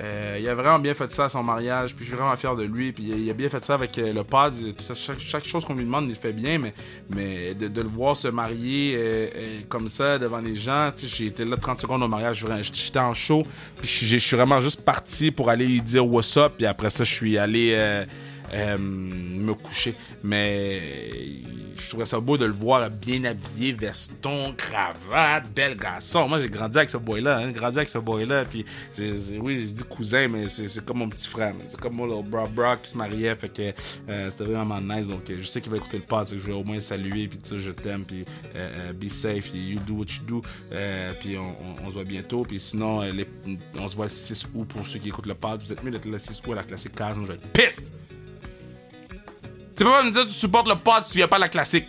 [0.01, 1.93] euh, il a vraiment bien fait ça à son mariage.
[1.95, 2.91] Puis je suis vraiment fier de lui.
[2.93, 4.53] Puis il a bien fait ça avec euh, le pod.
[4.53, 6.57] Tout- Chaque, chaque chose qu'on lui demande, il le fait bien.
[6.59, 6.73] Mais,
[7.09, 10.89] mais de, de le voir se marier comme ça devant les gens.
[10.95, 12.45] tu sais, J'ai été là 30 secondes au mariage.
[12.61, 13.43] J'étais en show.
[13.81, 16.53] Puis je je suis vraiment juste parti pour aller lui dire what's up.
[16.57, 18.05] Puis après ça, je suis allé.
[18.53, 19.95] Euh, euh, me coucher.
[20.23, 20.81] Mais
[21.75, 26.27] je trouvais ça beau de le voir bien habillé, veston, cravate, bel garçon.
[26.27, 28.45] Moi, j'ai grandi avec ce boy-là, hein, grandi avec ce boy-là.
[28.45, 28.65] Puis,
[28.97, 31.53] oui, j'ai dit cousin, mais c'est comme mon petit frère.
[31.65, 33.35] C'est comme mon little bro, bro qui se mariait.
[33.35, 33.73] Fait que
[34.09, 35.07] euh, c'était vraiment nice.
[35.07, 36.27] Donc, je sais qu'il va écouter le pod.
[36.29, 37.27] Je vais au moins saluer.
[37.27, 38.05] Puis, tu je t'aime.
[38.05, 38.25] Puis,
[38.55, 39.53] euh, euh, be safe.
[39.53, 40.41] You do what you do.
[41.19, 42.43] puis, on, se voit bientôt.
[42.43, 43.01] Puis, sinon,
[43.77, 45.61] on se voit le 6 août pour ceux qui écoutent le pod.
[45.61, 47.15] Vous êtes mieux d'être le 6 août à la classique cage.
[47.21, 47.93] Je vais être piste!
[49.75, 51.39] Tu peux pas me dire que tu supportes le pod si tu viens pas à
[51.39, 51.87] la classique.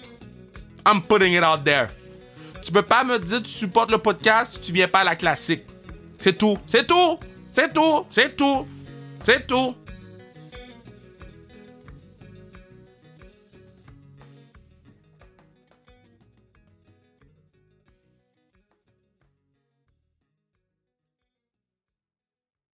[0.87, 1.89] I'm putting it out there.
[2.63, 5.05] Tu peux pas me dire que tu supportes le podcast si tu viens pas à
[5.05, 5.65] la classique.
[6.19, 6.59] C'est tout.
[6.67, 7.19] C'est tout.
[7.51, 8.07] C'est tout.
[8.09, 8.67] C'est tout.
[9.21, 9.75] C'est tout.